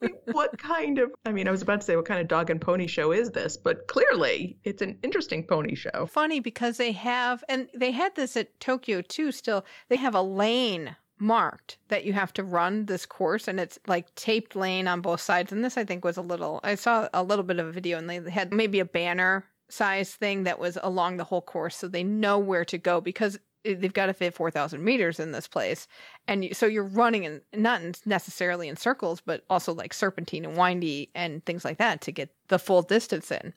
[0.00, 1.12] mean, what kind of?
[1.24, 3.30] I mean, I was about to say, what kind of dog and pony show is
[3.30, 3.56] this?
[3.56, 6.06] But clearly, it's an interesting pony show.
[6.06, 9.32] funny because they have, and they had this at Tokyo too.
[9.32, 13.78] Still, they have a lane marked that you have to run this course, and it's
[13.86, 15.52] like taped lane on both sides.
[15.52, 16.60] And this, I think, was a little.
[16.62, 20.14] I saw a little bit of a video, and they had maybe a banner size
[20.14, 23.92] thing that was along the whole course, so they know where to go because they've
[23.92, 25.86] got to fit four thousand meters in this place,
[26.26, 31.10] and so you're running in not necessarily in circles, but also like serpentine and windy
[31.14, 33.52] and things like that to get the full distance in.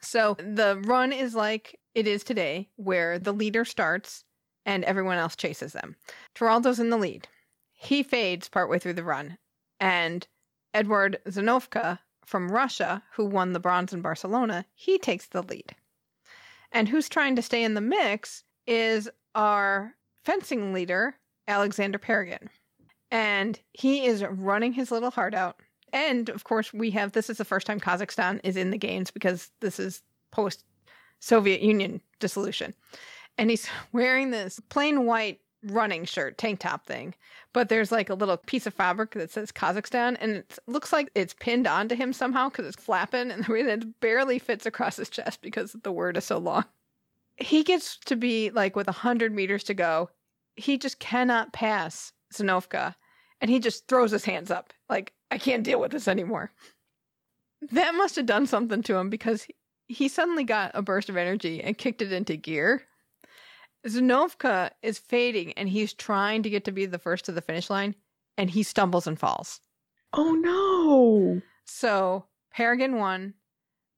[0.00, 4.24] So the run is like it is today, where the leader starts
[4.64, 5.96] and everyone else chases them.
[6.34, 7.28] Toraldo's in the lead.
[7.72, 9.36] He fades partway through the run,
[9.78, 10.26] and
[10.72, 15.74] Edward Zenovka from Russia, who won the bronze in Barcelona, he takes the lead.
[16.72, 19.94] And who's trying to stay in the mix is our
[20.24, 21.16] fencing leader,
[21.46, 22.48] Alexander Parygin.
[23.10, 25.60] And he is running his little heart out.
[25.92, 29.12] And of course, we have this is the first time Kazakhstan is in the games
[29.12, 30.02] because this is
[30.32, 30.64] post
[31.20, 32.74] Soviet Union dissolution.
[33.38, 37.14] And he's wearing this plain white running shirt, tank top thing.
[37.52, 41.10] But there's like a little piece of fabric that says Kazakhstan, and it looks like
[41.14, 44.66] it's pinned onto him somehow because it's flapping, and the way that it barely fits
[44.66, 46.64] across his chest because the word is so long.
[47.36, 50.10] He gets to be like with 100 meters to go.
[50.56, 52.94] He just cannot pass Zenovka,
[53.40, 56.52] and he just throws his hands up like, I can't deal with this anymore.
[57.72, 59.46] That must have done something to him because
[59.86, 62.82] he suddenly got a burst of energy and kicked it into gear.
[63.86, 67.68] Zenovka is fading and he's trying to get to be the first to the finish
[67.68, 67.94] line
[68.38, 69.60] and he stumbles and falls.
[70.12, 71.42] Oh no!
[71.64, 72.26] So
[72.56, 73.34] Parygin won.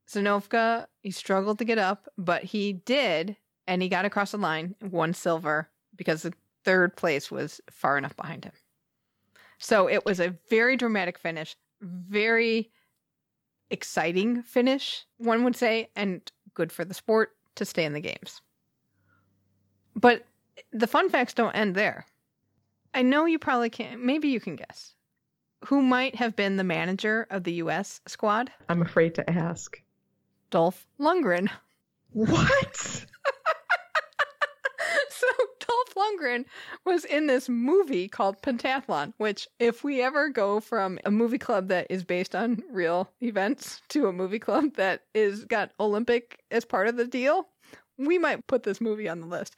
[0.08, 4.76] Zenovka, he struggled to get up, but he did, and he got across the line,
[4.80, 6.32] won silver because the
[6.64, 8.52] third place was far enough behind him.
[9.58, 12.70] So it was a very dramatic finish, very
[13.70, 16.20] exciting finish, one would say, and
[16.54, 18.40] good for the sport to stay in the games.
[19.96, 20.24] But
[20.72, 22.06] the fun facts don't end there.
[22.94, 24.94] I know you probably can't, maybe you can guess.
[25.64, 28.52] Who might have been the manager of the US squad?
[28.68, 29.82] I'm afraid to ask.
[30.50, 31.50] Dolph Lundgren.
[32.12, 32.76] What?
[35.10, 35.26] so
[35.60, 36.46] Dolph Lundgren
[36.86, 41.68] was in this movie called Pentathlon, which if we ever go from a movie club
[41.68, 46.64] that is based on real events to a movie club that is got Olympic as
[46.64, 47.48] part of the deal,
[47.98, 49.56] we might put this movie on the list.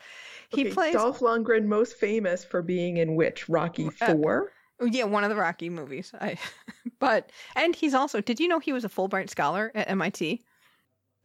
[0.50, 4.52] He Okay, plays Dolph Lundgren, most famous for being in which Rocky Uh, Four.
[4.80, 6.12] yeah, one of the Rocky movies.
[6.20, 6.36] I
[7.00, 10.42] but and he's also did you know he was a Fulbright scholar at MIT?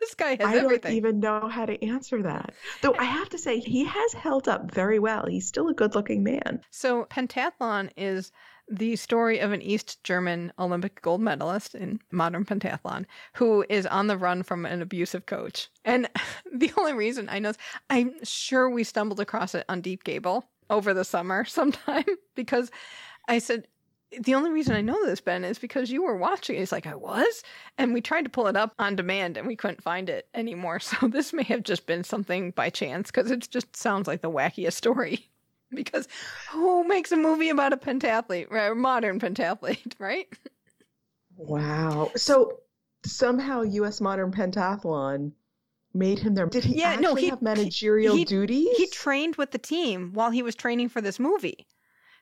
[0.00, 2.54] this guy has I don't even know how to answer that.
[2.82, 5.26] Though I have to say, he has held up very well.
[5.26, 6.60] He's still a good-looking man.
[6.70, 8.32] So, pentathlon is
[8.70, 13.04] the story of an East German Olympic gold medalist in modern pentathlon
[13.34, 15.68] who is on the run from an abusive coach.
[15.84, 16.08] And
[16.54, 17.52] the only reason I know,
[17.90, 22.04] I'm sure we stumbled across it on Deep Gable over the summer sometime
[22.36, 22.70] because
[23.28, 23.66] I said,
[24.18, 26.56] the only reason I know this, Ben, is because you were watching.
[26.56, 27.44] He's like, I was?
[27.78, 30.80] And we tried to pull it up on demand and we couldn't find it anymore.
[30.90, 34.30] So this may have just been something by chance because it just sounds like the
[34.30, 35.30] wackiest story.
[35.74, 36.08] because
[36.50, 38.72] who makes a movie about a pentathlete, right?
[38.72, 40.28] a modern pentathlete, right?
[41.36, 42.10] Wow.
[42.16, 42.60] So
[43.04, 44.00] somehow U.S.
[44.00, 45.32] Modern Pentathlon
[45.94, 46.46] made him their.
[46.46, 48.76] Did he Yeah, actually no, he- have managerial he- duties?
[48.76, 51.66] He trained with the team while he was training for this movie.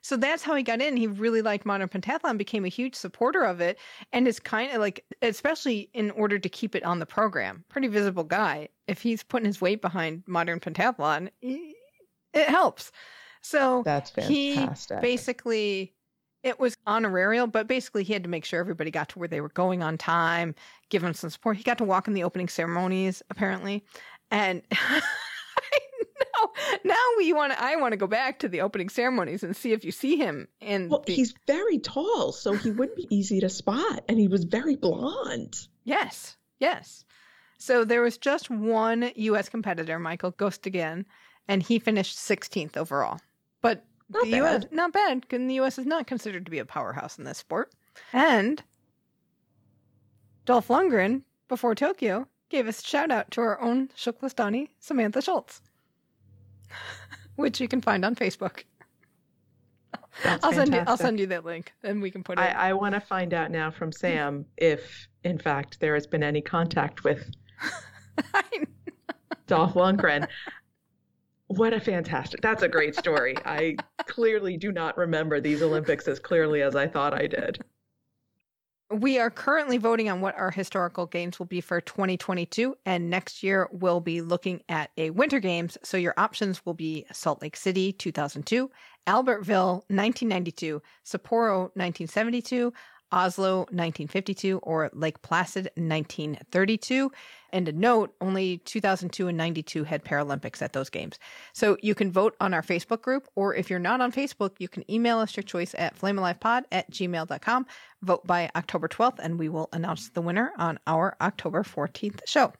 [0.01, 0.95] So that's how he got in.
[0.95, 3.77] He really liked modern pentathlon, became a huge supporter of it,
[4.13, 7.65] and is kind of like, especially in order to keep it on the program.
[7.67, 8.69] Pretty visible guy.
[8.87, 11.75] If he's putting his weight behind modern pentathlon, it
[12.47, 12.93] helps.
[13.41, 14.67] So That's he
[15.01, 15.93] basically
[16.43, 19.41] it was honorarial, but basically he had to make sure everybody got to where they
[19.41, 20.55] were going on time,
[20.89, 21.57] give him some support.
[21.57, 23.83] He got to walk in the opening ceremonies apparently,
[24.31, 25.01] and I
[25.99, 26.51] know
[26.85, 27.61] now we want to.
[27.61, 30.47] I want to go back to the opening ceremonies and see if you see him
[30.61, 30.89] in.
[30.89, 34.43] Well, the, he's very tall, so he would be easy to spot, and he was
[34.43, 35.67] very blonde.
[35.83, 37.05] yes, yes.
[37.61, 39.49] So there was just one U.S.
[39.49, 41.03] competitor, Michael Gostigan,
[41.49, 43.19] and he finished 16th overall.
[43.61, 44.65] But Not the U.S.
[44.71, 45.77] not bad, and the U.S.
[45.77, 47.73] is not considered to be a powerhouse in this sport.
[48.13, 48.63] And
[50.45, 55.61] Dolph Lundgren, before Tokyo, gave us a shout out to our own Shuklistani, Samantha Schultz,
[57.35, 58.63] which you can find on Facebook.
[60.23, 60.83] That's I'll send you.
[60.85, 62.41] I'll send you that link, and we can put it.
[62.41, 66.23] I, I want to find out now from Sam if, in fact, there has been
[66.23, 67.29] any contact with
[69.47, 70.27] Dolph Lundgren.
[71.49, 72.41] What a fantastic!
[72.41, 73.35] That's a great story.
[73.43, 73.75] I
[74.05, 77.57] clearly do not remember these Olympics as clearly as I thought I did.
[78.91, 83.41] We are currently voting on what our historical games will be for 2022, and next
[83.41, 85.75] year we'll be looking at a Winter Games.
[85.83, 88.69] So your options will be Salt Lake City 2002,
[89.07, 92.71] Albertville 1992, Sapporo 1972,
[93.11, 97.11] Oslo 1952, or Lake Placid 1932.
[97.51, 101.17] And a note, only 2002 and 92 had Paralympics at those games.
[101.53, 104.67] So you can vote on our Facebook group, or if you're not on Facebook, you
[104.67, 107.65] can email us your choice at flamealivepod at gmail.com.
[108.03, 112.53] Vote by October 12th, and we will announce the winner on our October 14th show.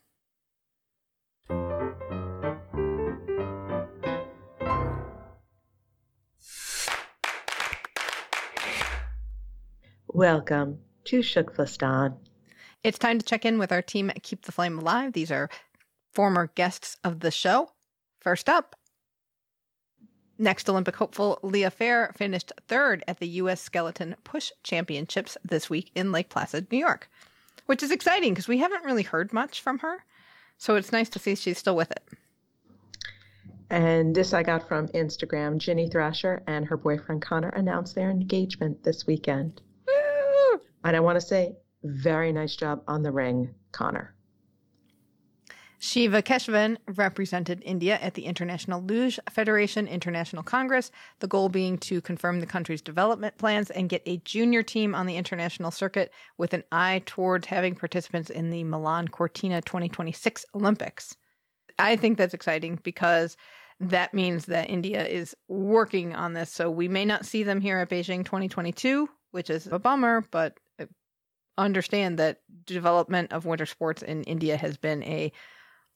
[10.20, 12.18] Welcome to Shukflistan.
[12.84, 15.14] It's time to check in with our team at Keep the Flame Alive.
[15.14, 15.50] These are
[16.12, 17.72] former guests of the show.
[18.20, 18.76] First up,
[20.38, 23.62] next Olympic hopeful Leah Fair finished third at the U.S.
[23.62, 27.10] Skeleton Push Championships this week in Lake Placid, New York,
[27.68, 30.04] which is exciting because we haven't really heard much from her.
[30.58, 32.04] So it's nice to see she's still with it.
[33.70, 35.60] And this I got from Instagram.
[35.60, 39.62] Ginny Thrasher and her boyfriend Connor announced their engagement this weekend.
[40.84, 44.16] And I want to say, very nice job on the ring, Connor.
[45.82, 52.02] Shiva Keshavan represented India at the International Luge Federation International Congress, the goal being to
[52.02, 56.54] confirm the country's development plans and get a junior team on the international circuit with
[56.54, 61.16] an eye towards having participants in the Milan Cortina 2026 Olympics.
[61.78, 63.38] I think that's exciting because
[63.80, 66.52] that means that India is working on this.
[66.52, 70.58] So we may not see them here at Beijing 2022, which is a bummer, but
[71.60, 75.32] understand that development of winter sports in India has been a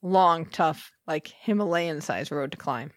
[0.02, 2.92] long, tough, like Himalayan sized road to climb.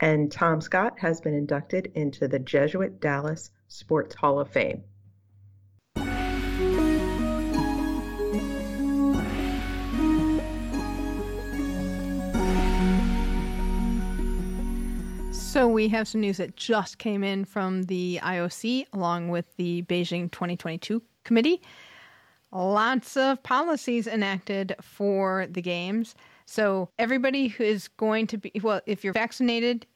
[0.00, 4.82] And Tom Scott has been inducted into the Jesuit Dallas Sports Hall of Fame.
[15.32, 19.82] So we have some news that just came in from the IOC along with the
[19.82, 21.60] Beijing 2022 committee.
[22.52, 26.14] Lots of policies enacted for the games.
[26.46, 29.86] So everybody who is going to be well, if you're vaccinated,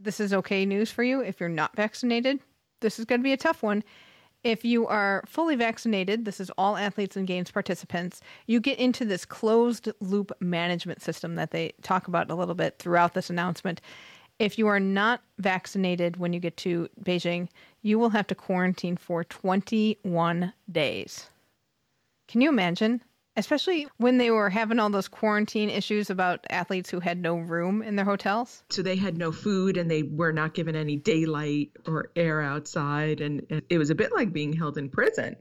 [0.00, 1.20] this is okay news for you.
[1.20, 2.40] If you're not vaccinated,
[2.80, 3.84] this is going to be a tough one.
[4.44, 9.04] If you are fully vaccinated, this is all athletes and games participants, you get into
[9.04, 13.80] this closed loop management system that they talk about a little bit throughout this announcement.
[14.42, 17.46] If you are not vaccinated when you get to Beijing,
[17.80, 21.28] you will have to quarantine for 21 days.
[22.26, 23.04] Can you imagine?
[23.36, 27.82] Especially when they were having all those quarantine issues about athletes who had no room
[27.82, 28.64] in their hotels.
[28.70, 33.20] So they had no food and they were not given any daylight or air outside.
[33.20, 35.36] And, and it was a bit like being held in prison.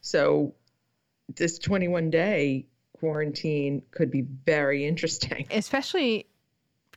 [0.00, 0.56] So
[1.36, 2.66] this 21 day
[2.98, 5.46] quarantine could be very interesting.
[5.52, 6.26] Especially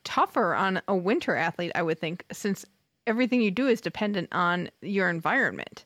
[0.04, 2.66] tougher on a winter athlete, I would think, since
[3.08, 5.86] everything you do is dependent on your environment.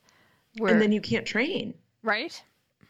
[0.57, 2.41] Where, And then you can't train right?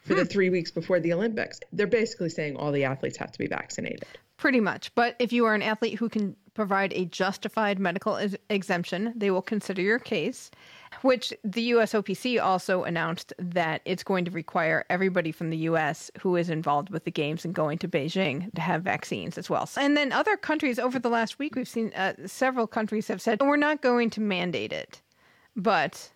[0.03, 0.27] for the hmm.
[0.27, 1.59] three weeks before the Olympics.
[1.73, 4.05] They're basically saying all the athletes have to be vaccinated.
[4.37, 4.93] Pretty much.
[4.95, 9.31] But if you are an athlete who can provide a justified medical ex- exemption, they
[9.31, 10.51] will consider your case.
[11.01, 16.35] Which the USOPC also announced that it's going to require everybody from the US who
[16.35, 19.69] is involved with the games and going to Beijing to have vaccines as well.
[19.77, 23.41] And then other countries over the last week, we've seen uh, several countries have said,
[23.41, 25.01] we're not going to mandate it.
[25.55, 26.09] But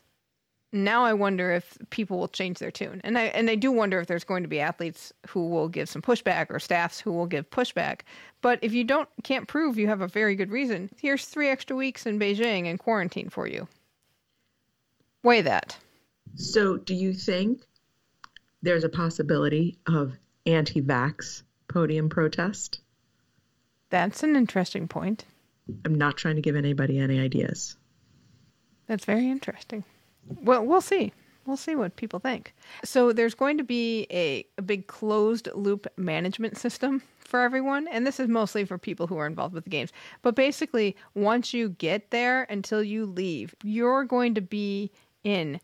[0.74, 3.02] now I wonder if people will change their tune.
[3.04, 5.90] And I and I do wonder if there's going to be athletes who will give
[5.90, 8.02] some pushback or staffs who will give pushback.
[8.42, 11.76] But if you don't can't prove you have a very good reason, here's 3 extra
[11.76, 13.68] weeks in Beijing and quarantine for you.
[15.24, 15.78] Weigh that.
[16.36, 17.62] So, do you think
[18.62, 22.82] there's a possibility of anti-vax podium protest?
[23.90, 25.26] That's an interesting point.
[25.86, 27.78] I'm not trying to give anybody any ideas.
[28.88, 29.84] That's very interesting.
[30.42, 31.14] Well, we'll see.
[31.46, 32.54] We'll see what people think.
[32.84, 38.06] So there's going to be a, a big closed loop management system for everyone, and
[38.06, 39.92] this is mostly for people who are involved with the games.
[40.22, 44.92] But basically, once you get there until you leave, you're going to be
[45.24, 45.60] in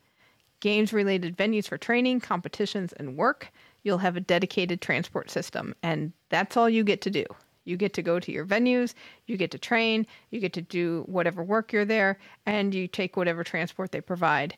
[0.60, 3.52] games related venues for training, competitions, and work.
[3.84, 7.26] You'll have a dedicated transport system, and that's all you get to do.
[7.64, 8.94] You get to go to your venues,
[9.26, 13.18] you get to train, you get to do whatever work you're there, and you take
[13.18, 14.56] whatever transport they provide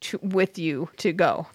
[0.00, 1.46] to, with you to go.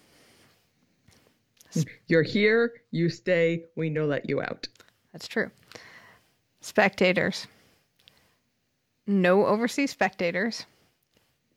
[2.06, 4.66] You're here, you stay, we no let you out.
[5.12, 5.50] That's true.
[6.60, 7.46] Spectators.
[9.06, 10.66] No overseas spectators.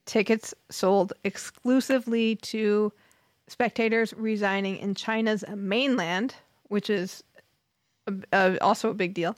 [0.06, 2.92] Tickets sold exclusively to
[3.48, 6.36] spectators residing in China's mainland,
[6.70, 7.24] which is
[8.62, 9.36] also a big deal,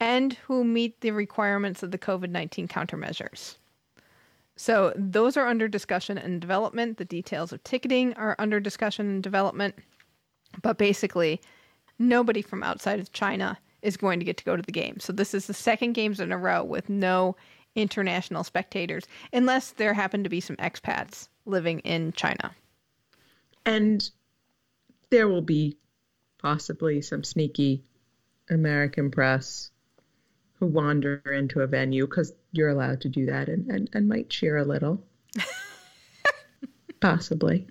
[0.00, 3.56] and who meet the requirements of the COVID 19 countermeasures.
[4.56, 6.98] So those are under discussion and development.
[6.98, 9.74] The details of ticketing are under discussion and development.
[10.62, 11.40] But basically,
[11.98, 15.00] nobody from outside of China is going to get to go to the game.
[15.00, 17.36] So this is the second games in a row with no
[17.74, 22.54] international spectators, unless there happen to be some expats living in China.
[23.64, 24.08] And
[25.10, 25.76] there will be
[26.38, 27.84] possibly some sneaky
[28.48, 29.70] American press
[30.58, 34.28] who wander into a venue because you're allowed to do that and, and, and might
[34.28, 35.02] cheer a little.
[37.00, 37.66] Possibly.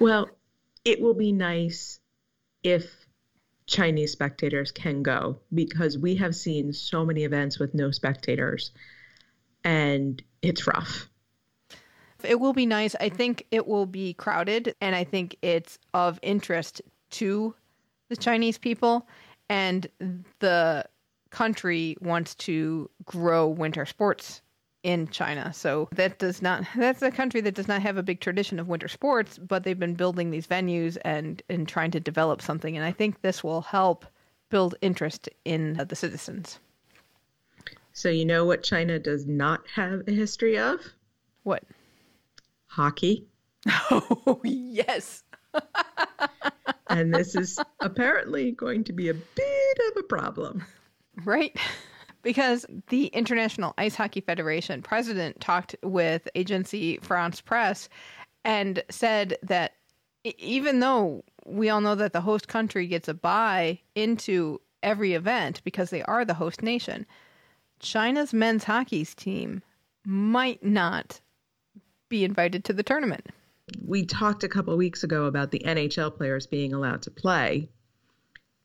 [0.00, 0.28] well,
[0.84, 2.00] it will be nice
[2.62, 2.99] if
[3.70, 8.72] Chinese spectators can go because we have seen so many events with no spectators
[9.64, 11.08] and it's rough.
[12.24, 12.96] It will be nice.
[12.96, 17.54] I think it will be crowded, and I think it's of interest to
[18.08, 19.06] the Chinese people.
[19.48, 19.86] And
[20.40, 20.84] the
[21.30, 24.42] country wants to grow winter sports
[24.82, 25.52] in China.
[25.52, 28.68] So that does not that's a country that does not have a big tradition of
[28.68, 32.84] winter sports, but they've been building these venues and and trying to develop something and
[32.84, 34.06] I think this will help
[34.48, 36.58] build interest in uh, the citizens.
[37.92, 40.80] So you know what China does not have a history of?
[41.42, 41.64] What?
[42.70, 43.26] hockey.
[43.90, 45.24] Oh, yes.
[46.88, 50.64] and this is apparently going to be a bit of a problem.
[51.24, 51.56] Right.
[52.22, 57.88] Because the International Ice Hockey Federation president talked with agency France Presse
[58.44, 59.72] and said that
[60.24, 65.62] even though we all know that the host country gets a buy into every event
[65.64, 67.06] because they are the host nation,
[67.80, 69.62] China's men's hockey team
[70.04, 71.20] might not
[72.08, 73.28] be invited to the tournament.
[73.86, 77.68] We talked a couple weeks ago about the NHL players being allowed to play.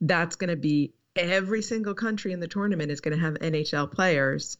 [0.01, 3.91] That's going to be every single country in the tournament is going to have NHL
[3.91, 4.57] players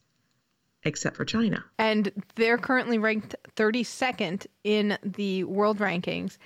[0.84, 1.64] except for China.
[1.78, 6.38] And they're currently ranked 32nd in the world rankings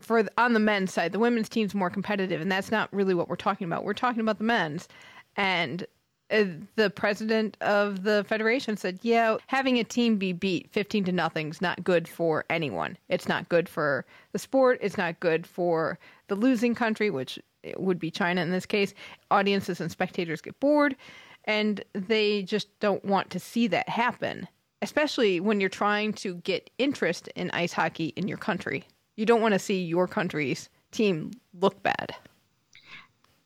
[0.00, 1.12] for on the men's side.
[1.12, 3.84] The women's team's more competitive and that's not really what we're talking about.
[3.84, 4.88] We're talking about the men's
[5.36, 5.86] and
[6.30, 6.44] uh,
[6.76, 11.60] the president of the federation said, "Yeah, having a team be beat 15 to nothing's
[11.60, 12.96] not good for anyone.
[13.08, 15.98] It's not good for the sport, it's not good for
[16.28, 17.38] the losing country, which
[17.76, 18.94] would be China in this case.
[19.30, 20.96] Audiences and spectators get bored
[21.44, 24.48] and they just don't want to see that happen,
[24.80, 28.84] especially when you're trying to get interest in ice hockey in your country.
[29.16, 32.14] You don't want to see your country's team look bad."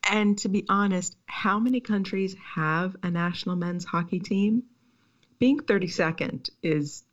[0.09, 4.63] And to be honest, how many countries have a national men's hockey team?
[5.37, 7.03] Being 32nd is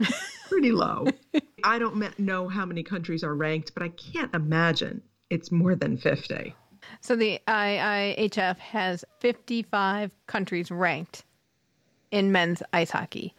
[0.48, 1.06] pretty low.
[1.64, 5.02] I don't know how many countries are ranked, but I can't imagine
[5.34, 6.54] it's more than 50.
[7.00, 11.24] So the IIHF has 55 countries ranked
[12.10, 13.34] in men's ice hockey.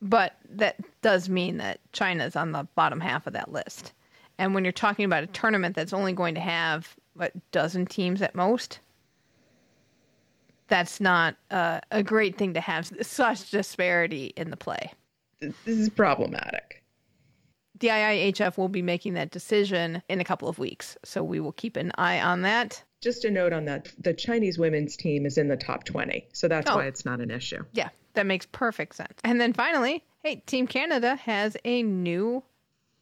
[0.00, 3.92] But that does mean that China's on the bottom half of that list.
[4.38, 8.22] And when you're talking about a tournament that's only going to have what dozen teams
[8.22, 8.80] at most
[10.72, 14.90] that's not uh, a great thing to have such disparity in the play.
[15.40, 16.81] This is problematic.
[17.82, 21.50] The IIHF will be making that decision in a couple of weeks, so we will
[21.50, 22.80] keep an eye on that.
[23.00, 26.46] Just a note on that the Chinese women's team is in the top 20, so
[26.46, 26.76] that's Oh.
[26.76, 27.64] why it's not an issue.
[27.72, 29.18] Yeah, that makes perfect sense.
[29.24, 32.44] And then finally, hey, Team Canada has a new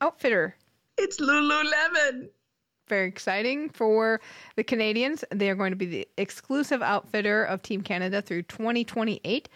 [0.00, 0.56] outfitter.
[0.96, 2.30] It's Lululemon.
[2.88, 4.18] Very exciting for
[4.56, 5.24] the Canadians.
[5.30, 9.46] They are going to be the exclusive outfitter of Team Canada through 2028.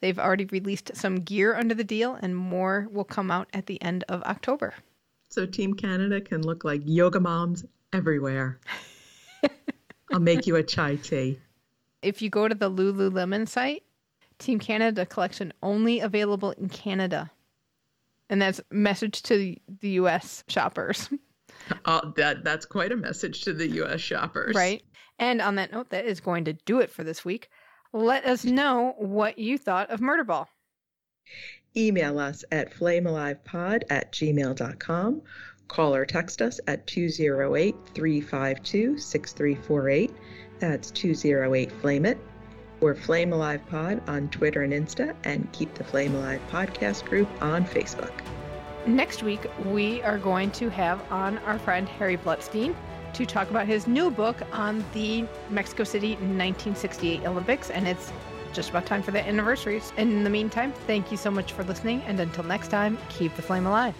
[0.00, 3.80] They've already released some gear under the deal, and more will come out at the
[3.82, 4.74] end of October.
[5.28, 8.60] So Team Canada can look like yoga moms everywhere.
[10.12, 11.38] I'll make you a chai tea.
[12.00, 13.82] If you go to the Lululemon site,
[14.38, 17.30] Team Canada collection only available in Canada.
[18.30, 21.08] And that's message to the US shoppers.
[21.84, 24.00] Oh, that that's quite a message to the U.S.
[24.00, 24.82] shoppers, Right.
[25.18, 27.50] And on that note, that is going to do it for this week.
[27.92, 30.46] Let us know what you thought of Murderball.
[31.76, 35.22] Email us at flamealivepod at gmail.com.
[35.68, 40.10] Call or text us at 208 352 6348.
[40.58, 42.18] That's 208 Flame It.
[42.80, 47.28] Or Flame Alive Pod on Twitter and Insta, and keep the Flame Alive podcast group
[47.42, 48.12] on Facebook.
[48.86, 52.74] Next week, we are going to have on our friend Harry Blutstein
[53.14, 58.12] to talk about his new book on the Mexico City 1968 Olympics, and it's
[58.52, 59.92] just about time for the anniversaries.
[59.96, 63.42] In the meantime, thank you so much for listening, and until next time, keep the
[63.42, 63.94] flame alive.